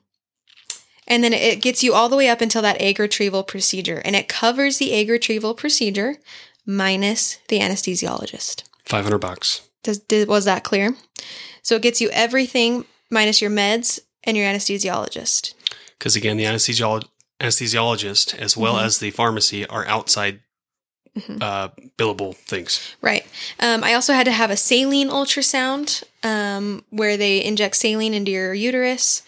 and 1.08 1.24
then 1.24 1.34
it 1.34 1.62
gets 1.62 1.84
you 1.84 1.94
all 1.94 2.08
the 2.08 2.16
way 2.16 2.30
up 2.30 2.40
until 2.42 2.62
that 2.62 2.82
egg 2.82 3.00
retrieval 3.00 3.44
procedure. 3.44 4.02
And 4.06 4.16
it 4.16 4.30
covers 4.30 4.78
the 4.78 4.94
egg 4.94 5.10
retrieval 5.10 5.54
procedure 5.54 6.18
minus 6.66 7.40
the 7.50 7.60
anesthesiologist. 7.60 8.64
500 8.86 9.18
bucks. 9.18 9.68
Does, 9.84 10.00
did, 10.00 10.28
was 10.28 10.46
that 10.46 10.64
clear? 10.64 10.96
So 11.62 11.76
it 11.76 11.82
gets 11.82 12.00
you 12.00 12.10
everything 12.12 12.86
minus 13.10 13.42
your 13.42 13.52
meds 13.52 14.00
and 14.24 14.38
your 14.38 14.46
anesthesiologist. 14.46 15.54
Because 15.98 16.16
again, 16.16 16.38
the 16.38 16.46
anesthesiolo- 16.46 17.08
anesthesiologist 17.44 18.34
as 18.40 18.56
well 18.58 18.76
Mhm. 18.76 18.86
as 18.86 18.98
the 19.00 19.12
pharmacy 19.12 19.66
are 19.68 19.86
outside 19.86 20.40
Mhm. 21.18 21.44
uh, 21.44 21.70
billable 21.98 22.36
things. 22.36 22.80
Right. 23.02 23.26
Um, 23.60 23.84
I 23.84 23.94
also 23.94 24.14
had 24.14 24.26
to 24.26 24.32
have 24.32 24.50
a 24.50 24.58
saline 24.58 25.10
ultrasound 25.10 26.04
um, 26.24 26.84
where 26.90 27.18
they 27.18 27.44
inject 27.44 27.76
saline 27.76 28.14
into 28.16 28.32
your 28.32 28.54
uterus 28.54 29.22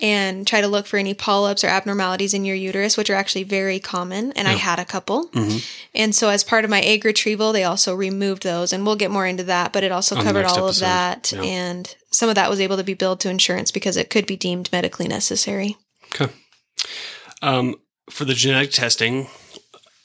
and 0.00 0.46
try 0.46 0.60
to 0.60 0.68
look 0.68 0.86
for 0.86 0.96
any 0.98 1.12
polyps 1.14 1.64
or 1.64 1.68
abnormalities 1.68 2.32
in 2.34 2.44
your 2.44 2.56
uterus, 2.56 2.96
which 2.96 3.10
are 3.10 3.14
actually 3.14 3.42
very 3.44 3.78
common. 3.78 4.32
And 4.32 4.46
I 4.46 4.52
had 4.52 4.78
a 4.78 4.84
couple. 4.84 5.28
Mhm. 5.28 5.62
And 5.94 6.14
so, 6.14 6.28
as 6.28 6.44
part 6.44 6.64
of 6.64 6.70
my 6.70 6.80
egg 6.80 7.04
retrieval, 7.04 7.52
they 7.52 7.64
also 7.64 7.94
removed 7.94 8.42
those. 8.42 8.72
And 8.72 8.86
we'll 8.86 8.96
get 8.96 9.10
more 9.10 9.26
into 9.26 9.44
that, 9.44 9.72
but 9.72 9.82
it 9.84 9.92
also 9.92 10.16
On 10.16 10.22
covered 10.24 10.44
all 10.44 10.52
episode. 10.68 10.68
of 10.68 10.76
that. 10.80 11.32
Yeah. 11.32 11.42
And 11.42 11.94
some 12.12 12.28
of 12.28 12.34
that 12.34 12.48
was 12.50 12.60
able 12.60 12.76
to 12.78 12.84
be 12.84 12.94
billed 12.94 13.20
to 13.20 13.30
insurance 13.30 13.70
because 13.70 13.96
it 13.96 14.08
could 14.10 14.26
be 14.26 14.36
deemed 14.36 14.70
medically 14.72 15.08
necessary. 15.08 15.76
Okay. 16.14 16.32
Um, 17.46 17.76
for 18.10 18.24
the 18.24 18.34
genetic 18.34 18.72
testing, 18.72 19.28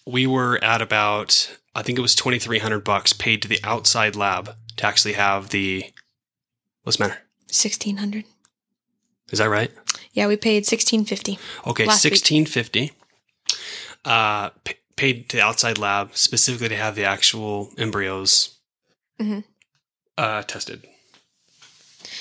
we 0.05 0.27
were 0.27 0.63
at 0.63 0.81
about 0.81 1.57
I 1.75 1.81
think 1.81 1.97
it 1.97 2.01
was 2.01 2.15
twenty 2.15 2.39
three 2.39 2.59
hundred 2.59 2.83
bucks 2.83 3.13
paid 3.13 3.41
to 3.41 3.47
the 3.47 3.59
outside 3.63 4.15
lab 4.15 4.55
to 4.77 4.85
actually 4.85 5.13
have 5.13 5.49
the. 5.49 5.85
What's 6.83 6.97
the 6.97 7.03
matter? 7.05 7.19
1600 7.51 8.23
Is 9.31 9.37
that 9.39 9.49
right? 9.49 9.69
Yeah, 10.13 10.27
we 10.27 10.35
paid 10.37 10.65
1650 10.65 11.37
Okay, 11.69 11.85
sixteen 11.89 12.45
fifty. 12.45 12.91
Uh, 14.05 14.49
p- 14.63 14.75
paid 14.95 15.29
to 15.29 15.37
the 15.37 15.43
outside 15.43 15.77
lab 15.77 16.15
specifically 16.15 16.69
to 16.69 16.75
have 16.75 16.95
the 16.95 17.03
actual 17.05 17.71
embryos 17.77 18.57
Mhm. 19.19 19.43
uh, 20.17 20.41
tested. 20.43 20.85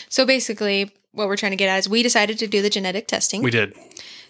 So 0.08 0.26
basically, 0.26 0.90
what 1.12 1.26
we're 1.28 1.36
trying 1.36 1.52
to 1.52 1.56
get 1.56 1.68
at 1.68 1.78
is 1.78 1.88
we 1.88 2.02
decided 2.02 2.38
to 2.40 2.46
do 2.46 2.60
the 2.60 2.70
genetic 2.70 3.06
testing. 3.08 3.42
We 3.42 3.50
did 3.50 3.74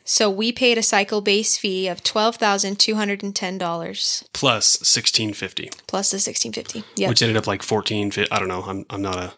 So 0.04 0.28
we 0.30 0.50
paid 0.50 0.78
a 0.78 0.82
cycle 0.82 1.20
base 1.20 1.56
fee 1.56 1.86
of 1.86 2.02
twelve 2.02 2.36
thousand 2.36 2.78
two 2.78 2.94
hundred 2.96 3.22
and 3.22 3.34
ten 3.34 3.58
dollars 3.58 4.24
plus 4.32 4.78
sixteen 4.82 5.32
fifty, 5.32 5.70
plus 5.86 6.10
the 6.10 6.18
sixteen 6.18 6.52
fifty. 6.52 6.82
Yep. 6.96 7.08
which 7.08 7.22
ended 7.22 7.36
up 7.36 7.46
like 7.46 7.62
fourteen. 7.62 8.10
I 8.30 8.38
don't 8.38 8.48
know. 8.48 8.62
I'm 8.62 8.84
I'm 8.90 9.02
not 9.02 9.16
a 9.16 9.32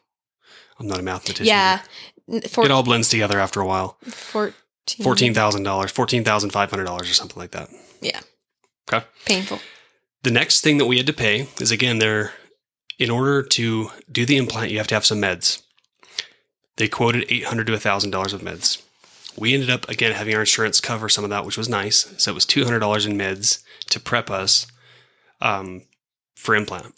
I'm 0.78 0.86
not 0.86 0.98
a 0.98 1.02
mathematician. 1.02 1.46
yeah. 1.46 1.82
For, 2.48 2.64
it 2.64 2.70
all 2.70 2.82
blends 2.82 3.08
together 3.08 3.38
after 3.38 3.60
a 3.60 3.66
while. 3.66 3.98
fourteen. 4.08 4.54
Fourteen 5.02 5.34
thousand 5.34 5.64
dollars, 5.64 5.90
fourteen 5.90 6.24
thousand 6.24 6.50
five 6.50 6.70
hundred 6.70 6.84
dollars, 6.84 7.10
or 7.10 7.14
something 7.14 7.38
like 7.38 7.50
that. 7.50 7.68
Yeah. 8.00 8.20
Okay. 8.92 9.04
Painful. 9.26 9.58
The 10.22 10.30
next 10.30 10.60
thing 10.60 10.78
that 10.78 10.86
we 10.86 10.96
had 10.96 11.06
to 11.06 11.12
pay 11.12 11.48
is 11.60 11.70
again 11.70 11.98
there. 11.98 12.32
In 12.98 13.10
order 13.10 13.42
to 13.42 13.90
do 14.10 14.24
the 14.24 14.36
implant, 14.36 14.70
you 14.70 14.78
have 14.78 14.86
to 14.88 14.94
have 14.94 15.04
some 15.04 15.20
meds. 15.20 15.62
They 16.76 16.88
quoted 16.88 17.24
eight 17.28 17.44
hundred 17.44 17.66
to 17.66 17.78
thousand 17.78 18.10
dollars 18.10 18.32
of 18.32 18.42
meds. 18.42 18.80
We 19.36 19.54
ended 19.54 19.70
up 19.70 19.88
again 19.88 20.12
having 20.12 20.34
our 20.34 20.40
insurance 20.40 20.80
cover 20.80 21.08
some 21.08 21.24
of 21.24 21.30
that, 21.30 21.44
which 21.44 21.56
was 21.56 21.68
nice. 21.68 22.14
So 22.18 22.30
it 22.30 22.34
was 22.34 22.46
two 22.46 22.64
hundred 22.64 22.80
dollars 22.80 23.06
in 23.06 23.16
meds 23.16 23.62
to 23.90 24.00
prep 24.00 24.30
us 24.30 24.66
um, 25.40 25.82
for 26.36 26.54
implant. 26.54 26.94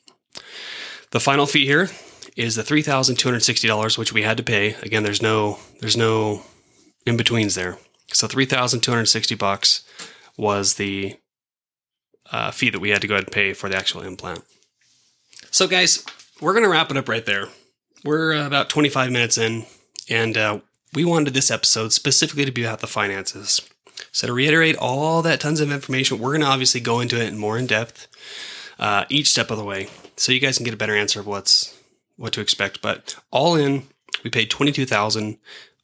The 1.11 1.21
final 1.21 1.47
fee 1.47 1.67
here 1.67 1.91
is 2.37 2.57
the 2.57 2.63
three 2.63 2.83
thousand 2.83 3.17
two 3.17 3.29
hundred 3.29 3.41
sixty 3.41 3.69
dollars, 3.69 3.97
which 3.97 4.13
we 4.13 4.23
had 4.23 4.37
to 4.37 4.43
pay. 4.43 4.75
Again, 4.83 5.03
there's 5.03 5.23
no 5.23 5.59
there's 5.81 5.97
no 5.97 6.43
in 7.07 7.17
betweens 7.17 7.55
there. 7.55 7.79
So 8.13 8.27
three 8.27 8.47
thousand 8.47 8.81
two 8.81 8.91
hundred 8.91 9.07
sixty 9.07 9.35
bucks 9.35 9.83
was 10.37 10.75
the 10.75 11.17
uh, 12.33 12.51
fee 12.51 12.71
that 12.71 12.81
we 12.81 12.91
had 12.91 13.01
to 13.01 13.07
go 13.07 13.15
ahead 13.15 13.25
and 13.25 13.33
pay 13.33 13.53
for 13.53 13.69
the 13.69 13.77
actual 13.77 14.03
implant. 14.03 14.43
So, 15.51 15.69
guys, 15.69 16.05
we're 16.41 16.53
to 16.65 16.69
wrap 16.69 16.91
it 16.91 16.97
up 16.97 17.09
right 17.09 17.25
there. 17.25 17.47
We're 18.05 18.45
about 18.45 18.69
25 18.69 19.11
minutes 19.11 19.39
in, 19.39 19.65
and 20.11 20.37
uh, 20.37 20.61
we 20.95 21.05
wanted 21.05 21.35
this 21.35 21.51
episode 21.51 21.93
specifically 21.93 22.45
to 22.45 22.53
be 22.53 22.65
about 22.65 22.81
the 22.81 22.87
finances. 22.87 23.61
So, 24.13 24.27
to 24.27 24.33
reiterate 24.33 24.77
all 24.77 25.23
that 25.23 25.41
tons 25.41 25.61
of 25.61 25.71
information, 25.71 26.19
we're 26.19 26.31
going 26.31 26.41
to 26.41 26.47
obviously 26.47 26.81
go 26.81 27.01
into 27.01 27.21
it 27.21 27.29
in 27.29 27.39
more 27.39 27.59
in 27.59 27.67
depth 27.67 28.09
uh, 28.79 29.05
each 29.09 29.29
step 29.31 29.51
of 29.51 29.59
the 29.59 29.65
way, 29.65 29.89
so 30.17 30.33
you 30.33 30.41
guys 30.41 30.57
can 30.57 30.65
get 30.65 30.75
a 30.75 30.79
better 30.79 30.97
answer 30.97 31.21
of 31.21 31.27
what's 31.27 31.77
what 32.17 32.33
to 32.33 32.41
expect. 32.41 32.83
But 32.83 33.17
all 33.31 33.55
in, 33.55 33.85
we 34.23 34.31
paid 34.31 34.51
twenty 34.51 34.73
two 34.73 34.87
thousand 34.87 35.39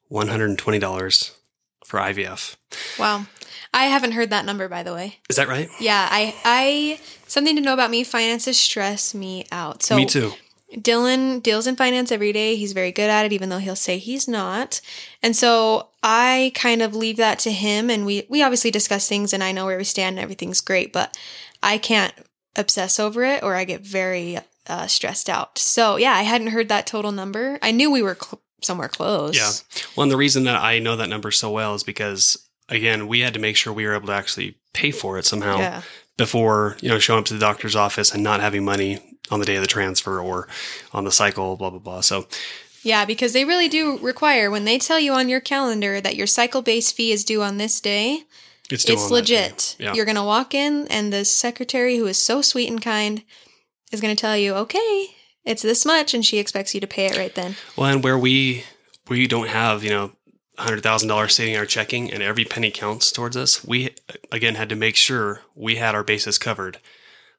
one 0.09 0.29
hundred 0.29 0.51
and 0.51 0.59
twenty 0.59 0.79
dollars 0.79 1.37
for 1.85 1.99
IVF. 2.01 2.57
Wow. 2.99 3.27
I 3.73 3.85
haven't 3.85 4.12
heard 4.12 4.31
that 4.31 4.44
number 4.44 4.68
by 4.68 4.83
the 4.83 4.92
way. 4.92 5.18
Is 5.29 5.37
that 5.37 5.49
right? 5.49 5.68
Yeah, 5.79 6.09
I 6.11 6.35
I 6.44 7.01
something 7.27 7.55
to 7.57 7.62
know 7.62 7.75
about 7.75 7.90
me, 7.90 8.03
finances 8.05 8.59
stress 8.59 9.14
me 9.14 9.46
out. 9.53 9.83
So 9.83 9.96
Me 9.96 10.07
too. 10.07 10.33
Dylan 10.74 11.42
deals 11.42 11.66
in 11.66 11.76
finance 11.76 12.12
every 12.12 12.33
day. 12.33 12.56
He's 12.56 12.72
very 12.72 12.92
good 12.92 13.11
at 13.11 13.26
it, 13.26 13.33
even 13.33 13.48
though 13.48 13.59
he'll 13.59 13.76
say 13.76 13.98
he's 13.98 14.28
not. 14.28 14.80
And 15.22 15.35
so 15.35 15.88
I 16.02 16.52
kind 16.54 16.83
of 16.83 16.94
leave 16.94 17.16
that 17.16 17.38
to 17.40 17.50
him. 17.52 17.90
And 17.90 18.06
we, 18.06 18.26
we 18.28 18.42
obviously 18.42 18.70
discuss 18.70 19.09
things 19.09 19.33
and 19.33 19.42
I 19.42 19.52
know 19.52 19.66
where 19.66 19.78
we 19.78 19.85
stand 19.85 20.16
and 20.16 20.22
everything's 20.22 20.61
great, 20.61 20.92
but 20.92 21.16
I 21.62 21.78
can't 21.78 22.14
obsess 22.56 23.00
over 23.00 23.24
it 23.24 23.42
or 23.42 23.54
I 23.56 23.64
get 23.64 23.80
very 23.80 24.38
uh, 24.66 24.87
stressed 24.87 25.28
out. 25.28 25.59
So 25.59 25.96
yeah, 25.96 26.12
I 26.12 26.22
hadn't 26.22 26.48
heard 26.48 26.68
that 26.68 26.87
total 26.87 27.12
number. 27.12 27.59
I 27.62 27.72
knew 27.72 27.90
we 27.90 28.02
were 28.02 28.16
cl- 28.20 28.40
somewhere 28.62 28.88
close. 28.88 29.37
Yeah. 29.37 29.50
Well, 29.96 30.04
and 30.04 30.12
the 30.12 30.16
reason 30.16 30.44
that 30.44 30.62
I 30.62 30.78
know 30.78 30.96
that 30.96 31.09
number 31.09 31.30
so 31.30 31.50
well 31.50 31.74
is 31.74 31.83
because 31.83 32.37
again, 32.68 33.09
we 33.09 33.20
had 33.20 33.35
to 33.35 33.40
make 33.40 33.56
sure 33.56 33.72
we 33.72 33.85
were 33.87 33.94
able 33.94 34.06
to 34.06 34.12
actually 34.12 34.56
pay 34.72 34.92
for 34.92 35.18
it 35.18 35.24
somehow 35.24 35.59
Yeah. 35.59 35.83
before, 36.16 36.76
you 36.80 36.88
know, 36.88 37.00
showing 37.00 37.18
up 37.20 37.24
to 37.26 37.35
the 37.35 37.40
doctor's 37.40 37.74
office 37.74 38.12
and 38.14 38.22
not 38.22 38.40
having 38.40 38.64
money 38.64 39.00
on 39.30 39.40
the 39.40 39.46
day 39.46 39.56
of 39.56 39.62
the 39.62 39.68
transfer 39.68 40.20
or 40.20 40.48
on 40.92 41.04
the 41.04 41.12
cycle, 41.12 41.56
blah 41.56 41.70
blah 41.70 41.78
blah. 41.78 42.00
So 42.00 42.26
Yeah, 42.82 43.04
because 43.04 43.32
they 43.32 43.44
really 43.44 43.68
do 43.68 43.98
require 43.98 44.50
when 44.50 44.64
they 44.64 44.78
tell 44.78 44.98
you 44.98 45.12
on 45.12 45.28
your 45.28 45.40
calendar 45.40 46.00
that 46.00 46.16
your 46.16 46.26
cycle 46.26 46.62
based 46.62 46.94
fee 46.94 47.12
is 47.12 47.24
due 47.24 47.42
on 47.42 47.58
this 47.58 47.80
day, 47.80 48.24
it's 48.70 48.84
it's 48.84 48.90
on 48.90 48.96
that 48.96 49.08
day. 49.08 49.14
legit. 49.14 49.76
Yeah. 49.78 49.94
You're 49.94 50.04
going 50.04 50.16
to 50.16 50.22
walk 50.22 50.54
in, 50.54 50.86
and 50.88 51.12
the 51.12 51.24
secretary, 51.24 51.96
who 51.96 52.06
is 52.06 52.18
so 52.18 52.42
sweet 52.42 52.70
and 52.70 52.80
kind, 52.80 53.22
is 53.92 54.00
going 54.00 54.14
to 54.14 54.20
tell 54.20 54.36
you, 54.36 54.54
okay, 54.54 55.08
it's 55.44 55.62
this 55.62 55.84
much, 55.84 56.14
and 56.14 56.24
she 56.24 56.38
expects 56.38 56.74
you 56.74 56.80
to 56.80 56.86
pay 56.86 57.06
it 57.06 57.16
right 57.16 57.34
then. 57.34 57.56
Well, 57.76 57.90
and 57.90 58.04
where 58.04 58.18
we 58.18 58.64
we 59.08 59.26
don't 59.26 59.48
have, 59.48 59.82
you 59.82 59.90
know, 59.90 60.12
hundred 60.58 60.82
thousand 60.82 61.08
dollars 61.08 61.34
sitting 61.34 61.54
in 61.54 61.58
our 61.58 61.66
checking 61.66 62.12
and 62.12 62.22
every 62.22 62.44
penny 62.44 62.70
counts 62.70 63.10
towards 63.10 63.36
us, 63.36 63.64
we 63.64 63.94
again 64.30 64.54
had 64.54 64.68
to 64.68 64.76
make 64.76 64.96
sure 64.96 65.40
we 65.54 65.76
had 65.76 65.94
our 65.94 66.04
bases 66.04 66.38
covered. 66.38 66.78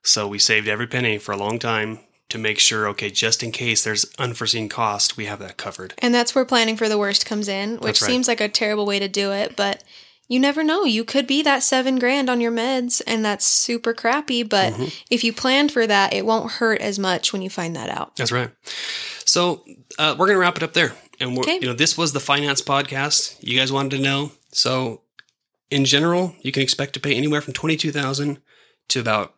So 0.03 0.27
we 0.27 0.39
saved 0.39 0.67
every 0.67 0.87
penny 0.87 1.17
for 1.17 1.31
a 1.31 1.37
long 1.37 1.59
time 1.59 1.99
to 2.29 2.37
make 2.37 2.59
sure, 2.59 2.87
okay, 2.89 3.09
just 3.09 3.43
in 3.43 3.51
case 3.51 3.83
there's 3.83 4.05
unforeseen 4.17 4.69
cost, 4.69 5.17
we 5.17 5.25
have 5.25 5.39
that 5.39 5.57
covered. 5.57 5.93
And 5.99 6.13
that's 6.15 6.33
where 6.33 6.45
planning 6.45 6.77
for 6.77 6.87
the 6.89 6.97
worst 6.97 7.25
comes 7.25 7.47
in, 7.47 7.75
which 7.77 8.01
right. 8.01 8.07
seems 8.07 8.27
like 8.27 8.39
a 8.41 8.47
terrible 8.49 8.85
way 8.85 8.99
to 8.99 9.07
do 9.09 9.31
it, 9.31 9.55
but 9.55 9.83
you 10.29 10.39
never 10.39 10.63
know. 10.63 10.85
You 10.85 11.03
could 11.03 11.27
be 11.27 11.41
that 11.41 11.61
seven 11.61 11.99
grand 11.99 12.29
on 12.29 12.39
your 12.39 12.53
meds, 12.53 13.01
and 13.05 13.23
that's 13.25 13.45
super 13.45 13.93
crappy. 13.93 14.43
But 14.43 14.71
Mm-hmm. 14.73 14.85
if 15.09 15.25
you 15.25 15.33
plan 15.33 15.67
for 15.67 15.85
that, 15.85 16.13
it 16.13 16.25
won't 16.25 16.51
hurt 16.53 16.79
as 16.79 16.97
much 16.97 17.33
when 17.33 17.41
you 17.41 17.49
find 17.49 17.75
that 17.75 17.89
out. 17.89 18.15
That's 18.15 18.31
right. 18.31 18.49
So 19.25 19.63
uh, 19.99 20.15
we're 20.17 20.27
gonna 20.27 20.39
wrap 20.39 20.55
it 20.55 20.63
up 20.63 20.71
there, 20.73 20.93
and 21.19 21.35
we're, 21.35 21.41
Okay. 21.41 21.55
you 21.59 21.67
know 21.67 21.73
this 21.73 21.97
was 21.97 22.13
the 22.13 22.21
finance 22.21 22.61
podcast. 22.61 23.35
You 23.41 23.59
guys 23.59 23.73
wanted 23.73 23.97
to 23.97 24.01
know. 24.01 24.31
So 24.53 25.01
in 25.69 25.83
general, 25.83 26.33
you 26.41 26.53
can 26.53 26.63
expect 26.63 26.93
to 26.93 27.01
pay 27.01 27.13
anywhere 27.13 27.41
from 27.41 27.51
twenty 27.53 27.75
two 27.75 27.91
thousand 27.91 28.39
to 28.87 29.01
about 29.01 29.35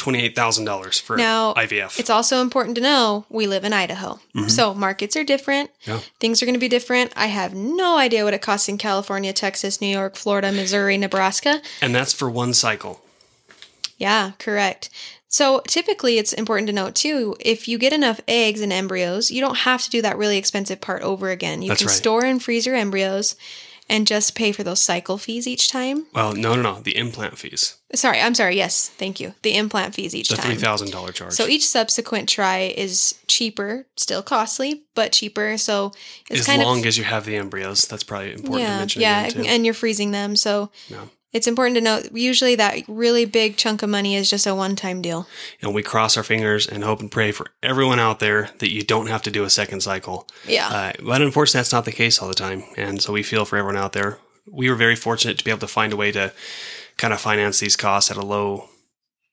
twenty 0.00 0.20
eight 0.22 0.34
thousand 0.34 0.64
dollars 0.64 0.98
for 0.98 1.16
Now, 1.16 1.54
IVF. 1.54 1.98
It's 2.00 2.10
also 2.10 2.40
important 2.40 2.74
to 2.76 2.80
know 2.80 3.26
we 3.28 3.46
live 3.46 3.64
in 3.64 3.72
Idaho. 3.72 4.18
Mhm. 4.34 4.50
So 4.50 4.74
markets 4.74 5.14
are 5.16 5.22
different. 5.24 5.70
Yeah. 5.86 6.00
Things 6.18 6.42
are 6.42 6.46
going 6.46 6.54
to 6.54 6.58
be 6.60 6.68
different. 6.68 7.12
I 7.16 7.26
have 7.26 7.54
no 7.54 7.98
idea 7.98 8.24
what 8.24 8.34
it 8.34 8.42
costs 8.42 8.68
in 8.68 8.78
California, 8.78 9.32
Texas, 9.32 9.80
New 9.80 9.86
York, 9.88 10.16
Florida, 10.16 10.50
Missouri, 10.50 10.96
Nebraska. 10.98 11.60
and 11.82 11.94
that's 11.94 12.12
for 12.12 12.28
one 12.30 12.54
cycle. 12.54 13.00
Yeah, 13.98 14.32
correct. 14.38 14.88
So 15.28 15.62
typically, 15.68 16.18
it's 16.18 16.32
important 16.32 16.66
to 16.68 16.72
note 16.72 16.94
too 16.94 17.36
if 17.38 17.68
you 17.68 17.78
get 17.78 17.92
enough 17.92 18.20
eggs 18.26 18.60
and 18.62 18.72
embryos, 18.72 19.30
you 19.30 19.40
don't 19.40 19.58
have 19.58 19.82
to 19.84 19.90
do 19.90 20.02
that 20.02 20.18
really 20.18 20.38
expensive 20.38 20.80
part 20.80 21.02
over 21.02 21.30
again. 21.30 21.62
You 21.62 21.68
That's 21.68 21.82
can 21.82 21.88
right. 21.88 21.96
store 21.96 22.24
and 22.24 22.42
freeze 22.42 22.66
your 22.66 22.74
embryos 22.74 23.36
and 23.90 24.06
just 24.06 24.34
pay 24.34 24.52
for 24.52 24.62
those 24.62 24.80
cycle 24.80 25.18
fees 25.18 25.46
each 25.46 25.68
time. 25.68 26.06
Well, 26.14 26.32
no, 26.32 26.54
no, 26.54 26.62
no. 26.62 26.80
The 26.80 26.96
implant 26.96 27.36
fees, 27.36 27.76
Sorry, 27.94 28.20
I'm 28.20 28.34
sorry. 28.36 28.56
Yes, 28.56 28.88
thank 28.88 29.18
you. 29.18 29.34
The 29.42 29.56
implant 29.56 29.94
fees 29.96 30.14
each 30.14 30.28
time. 30.28 30.36
the 30.36 30.42
three 30.42 30.54
thousand 30.54 30.90
dollar 30.92 31.10
charge. 31.12 31.32
So 31.32 31.46
each 31.46 31.66
subsequent 31.66 32.28
try 32.28 32.72
is 32.76 33.18
cheaper, 33.26 33.86
still 33.96 34.22
costly, 34.22 34.84
but 34.94 35.10
cheaper. 35.12 35.58
So 35.58 35.92
it's 36.30 36.40
as 36.40 36.46
kind 36.46 36.62
long 36.62 36.78
of 36.80 36.86
as 36.86 36.96
you 36.96 37.04
have 37.04 37.24
the 37.26 37.36
embryos, 37.36 37.86
that's 37.88 38.04
probably 38.04 38.32
important 38.32 38.66
to 38.68 38.78
mention. 38.78 39.02
yeah, 39.02 39.28
and 39.52 39.64
you're 39.64 39.74
freezing 39.74 40.12
them. 40.12 40.36
So 40.36 40.70
Yeah. 40.88 41.04
It's 41.32 41.46
important 41.46 41.76
to 41.76 41.80
note. 41.80 42.08
Usually, 42.12 42.54
that 42.56 42.82
really 42.88 43.24
big 43.24 43.56
chunk 43.56 43.82
of 43.82 43.90
money 43.90 44.16
is 44.16 44.28
just 44.30 44.46
a 44.46 44.54
one-time 44.54 45.00
deal. 45.00 45.26
and 45.62 45.74
we 45.74 45.82
cross 45.82 46.16
our 46.16 46.22
fingers 46.22 46.66
and 46.66 46.82
hope 46.84 47.00
and 47.00 47.10
pray 47.10 47.32
for 47.32 47.46
everyone 47.62 47.98
out 48.00 48.18
there 48.18 48.50
that 48.58 48.72
you 48.72 48.82
don't 48.82 49.06
have 49.08 49.22
to 49.22 49.30
do 49.30 49.44
a 49.44 49.50
second 49.50 49.80
cycle. 49.82 50.26
Yeah, 50.46 50.68
Uh, 50.68 50.92
but 51.02 51.22
unfortunately, 51.22 51.58
that's 51.60 51.72
not 51.72 51.84
the 51.84 51.92
case 51.92 52.20
all 52.20 52.28
the 52.28 52.34
time. 52.34 52.64
And 52.76 53.00
so 53.00 53.12
we 53.12 53.22
feel 53.22 53.44
for 53.44 53.56
everyone 53.56 53.76
out 53.76 53.92
there. 53.92 54.18
We 54.50 54.68
were 54.68 54.76
very 54.76 54.96
fortunate 54.96 55.38
to 55.38 55.44
be 55.44 55.50
able 55.50 55.60
to 55.60 55.68
find 55.68 55.92
a 55.92 55.96
way 55.96 56.10
to 56.12 56.32
kind 56.96 57.12
of 57.14 57.20
finance 57.20 57.60
these 57.60 57.76
costs 57.76 58.10
at 58.10 58.16
a 58.16 58.24
low 58.24 58.68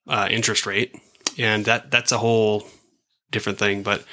uh, 0.07 0.27
interest 0.29 0.65
rate, 0.65 0.95
and 1.38 1.65
that 1.65 1.89
that's 1.91 2.12
a 2.12 2.17
whole 2.17 2.67
different 3.31 3.57
thing. 3.60 3.83
But 3.83 4.03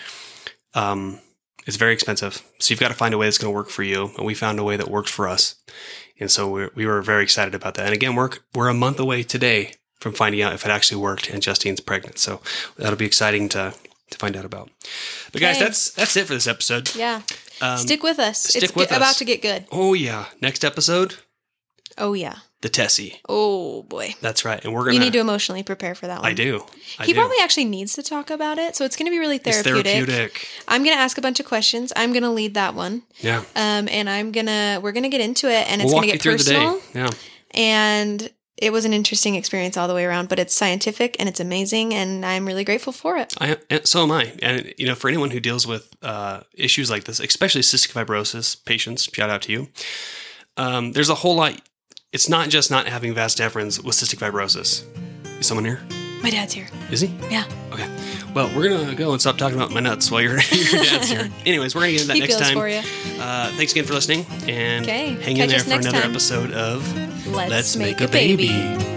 um, 0.74 1.20
it's 1.66 1.76
very 1.76 1.92
expensive, 1.92 2.42
so 2.58 2.72
you've 2.72 2.80
got 2.80 2.88
to 2.88 2.94
find 2.94 3.14
a 3.14 3.18
way 3.18 3.26
that's 3.26 3.38
going 3.38 3.52
to 3.52 3.56
work 3.56 3.70
for 3.70 3.82
you. 3.82 4.10
And 4.16 4.26
we 4.26 4.34
found 4.34 4.58
a 4.58 4.64
way 4.64 4.76
that 4.76 4.88
worked 4.88 5.08
for 5.08 5.28
us, 5.28 5.54
and 6.20 6.30
so 6.30 6.48
we 6.50 6.68
we 6.74 6.86
were 6.86 7.02
very 7.02 7.22
excited 7.22 7.54
about 7.54 7.74
that. 7.74 7.86
And 7.86 7.94
again, 7.94 8.14
we're 8.14 8.30
we're 8.54 8.68
a 8.68 8.74
month 8.74 8.98
away 9.00 9.22
today 9.22 9.72
from 10.00 10.12
finding 10.12 10.42
out 10.42 10.52
if 10.52 10.64
it 10.64 10.70
actually 10.70 11.00
worked 11.00 11.30
and 11.30 11.42
Justine's 11.42 11.80
pregnant. 11.80 12.18
So 12.18 12.40
that'll 12.76 12.96
be 12.98 13.06
exciting 13.06 13.48
to 13.50 13.74
to 14.10 14.18
find 14.18 14.36
out 14.36 14.44
about. 14.44 14.70
But 15.32 15.40
guys, 15.40 15.56
Okay. 15.56 15.64
that's 15.64 15.90
that's 15.92 16.16
it 16.16 16.26
for 16.26 16.34
this 16.34 16.46
episode. 16.46 16.94
yeah. 16.94 17.22
Um, 17.60 17.78
stick 17.78 18.02
with 18.02 18.18
us. 18.18 18.42
stick 18.42 18.64
it's 18.64 18.74
with 18.74 18.88
ge- 18.90 18.96
about 18.96 19.14
to 19.16 19.24
get 19.24 19.40
good. 19.40 19.64
Oh 19.70 19.94
yeah, 19.94 20.26
next 20.40 20.64
episode, 20.64 21.14
Oh 21.96 22.12
yeah. 22.12 22.38
The 22.64 22.70
TESE. 22.70 23.12
Oh 23.28 23.82
boy. 23.82 24.14
That's 24.22 24.42
right, 24.46 24.64
and 24.64 24.72
we're 24.72 24.84
gonna. 24.84 24.94
You 24.94 25.00
need 25.00 25.12
to 25.12 25.18
emotionally 25.18 25.62
prepare 25.62 25.94
for 25.94 26.06
that 26.06 26.22
one. 26.22 26.30
I 26.30 26.32
do. 26.32 26.64
I 26.98 27.04
He 27.04 27.12
do. 27.12 27.18
probably 27.18 27.36
actually 27.42 27.66
needs 27.66 27.92
to 27.92 28.02
talk 28.02 28.30
about 28.30 28.56
it, 28.56 28.74
so 28.74 28.86
it's 28.86 28.96
going 28.96 29.04
to 29.04 29.10
be 29.10 29.18
really 29.18 29.36
It's 29.36 29.60
therapeutic. 29.60 29.92
therapeutic. 30.08 30.48
I'm 30.66 30.82
going 30.82 30.96
to 30.96 31.00
ask 31.02 31.18
a 31.18 31.20
bunch 31.20 31.40
of 31.40 31.44
questions. 31.46 31.92
I'm 31.94 32.12
going 32.14 32.22
to 32.22 32.30
lead 32.30 32.54
that 32.54 32.74
one, 32.74 33.02
Yeah, 33.20 33.40
um, 33.54 33.86
and 33.90 34.08
I'm 34.08 34.32
gonna 34.32 34.80
we're 34.82 34.92
going 34.92 35.02
to 35.02 35.10
get 35.10 35.20
into 35.20 35.48
it, 35.50 35.70
and 35.70 35.82
it's 35.82 35.92
we'll 35.92 36.00
gonna 36.00 36.12
get 36.12 36.22
through 36.22 36.38
personal. 36.38 36.78
the 36.78 36.80
day. 36.94 37.00
Yeah, 37.00 37.10
And 37.50 38.30
it 38.56 38.72
was 38.72 38.86
an 38.86 38.94
interesting 38.94 39.34
experience 39.34 39.76
all 39.76 39.86
the 39.86 39.94
way 39.94 40.06
around, 40.06 40.30
but 40.30 40.38
it's 40.38 40.54
scientific 40.54 41.16
and 41.18 41.28
it's 41.28 41.40
amazing, 41.40 41.92
and 41.92 42.24
I'm 42.24 42.46
really 42.46 42.64
grateful 42.64 42.94
for 42.94 43.18
it. 43.18 43.34
I 43.38 43.58
and 43.68 43.86
so 43.86 44.04
am 44.04 44.10
I. 44.10 44.32
And 44.42 44.72
you 44.78 44.86
know, 44.86 44.94
for 44.94 45.08
anyone 45.08 45.32
who 45.32 45.40
deals 45.40 45.66
with 45.66 45.90
uh, 46.02 46.40
issues 46.54 46.90
like 46.90 47.04
this, 47.04 47.20
especially 47.20 47.60
cystic 47.60 47.92
fibrosis 47.92 48.56
patients, 48.64 49.04
shout 49.12 49.28
out 49.28 49.42
to 49.42 49.52
you. 49.52 49.68
Um, 50.56 50.92
there's 50.92 51.10
a 51.10 51.16
whole 51.16 51.36
lot. 51.36 51.60
It's 52.14 52.28
not 52.28 52.48
just 52.48 52.70
not 52.70 52.86
having 52.86 53.12
vas 53.12 53.34
deferens 53.34 53.82
with 53.84 53.96
cystic 53.96 54.20
fibrosis. 54.20 54.84
Is 55.40 55.46
someone 55.48 55.64
here? 55.64 55.80
My 56.22 56.30
dad's 56.30 56.54
here. 56.54 56.68
Is 56.90 57.00
he? 57.00 57.08
Yeah, 57.28 57.44
Okay. 57.72 57.90
Well, 58.34 58.50
we're 58.56 58.68
gonna 58.68 58.94
go 58.94 59.12
and 59.12 59.20
stop 59.20 59.36
talking 59.36 59.56
about 59.56 59.72
my 59.72 59.80
nuts 59.80 60.10
while 60.10 60.20
your 60.22 60.32
your 60.52 60.82
dad's 60.84 61.08
here. 61.10 61.28
Anyways, 61.46 61.74
we're 61.74 61.82
gonna 61.82 61.92
get 61.92 62.02
into 62.02 62.06
that 62.08 62.14
he 62.14 62.20
next 62.20 62.38
time. 62.38 62.56
for 62.56 62.68
you. 62.68 62.78
Uh, 63.20 63.50
thanks 63.56 63.72
again 63.72 63.84
for 63.84 63.94
listening, 63.94 64.24
and 64.48 64.84
Okay, 64.84 65.14
hang 65.20 65.36
in 65.36 65.48
there 65.48 65.58
for 65.58 65.72
another 65.72 66.00
time. 66.00 66.10
episode 66.10 66.52
of 66.52 67.26
Let's, 67.26 67.50
Let's 67.50 67.76
make, 67.76 67.98
Make 67.98 68.00
a 68.02 68.04
a 68.04 68.08
baby. 68.08 68.46
Baby. 68.48 68.93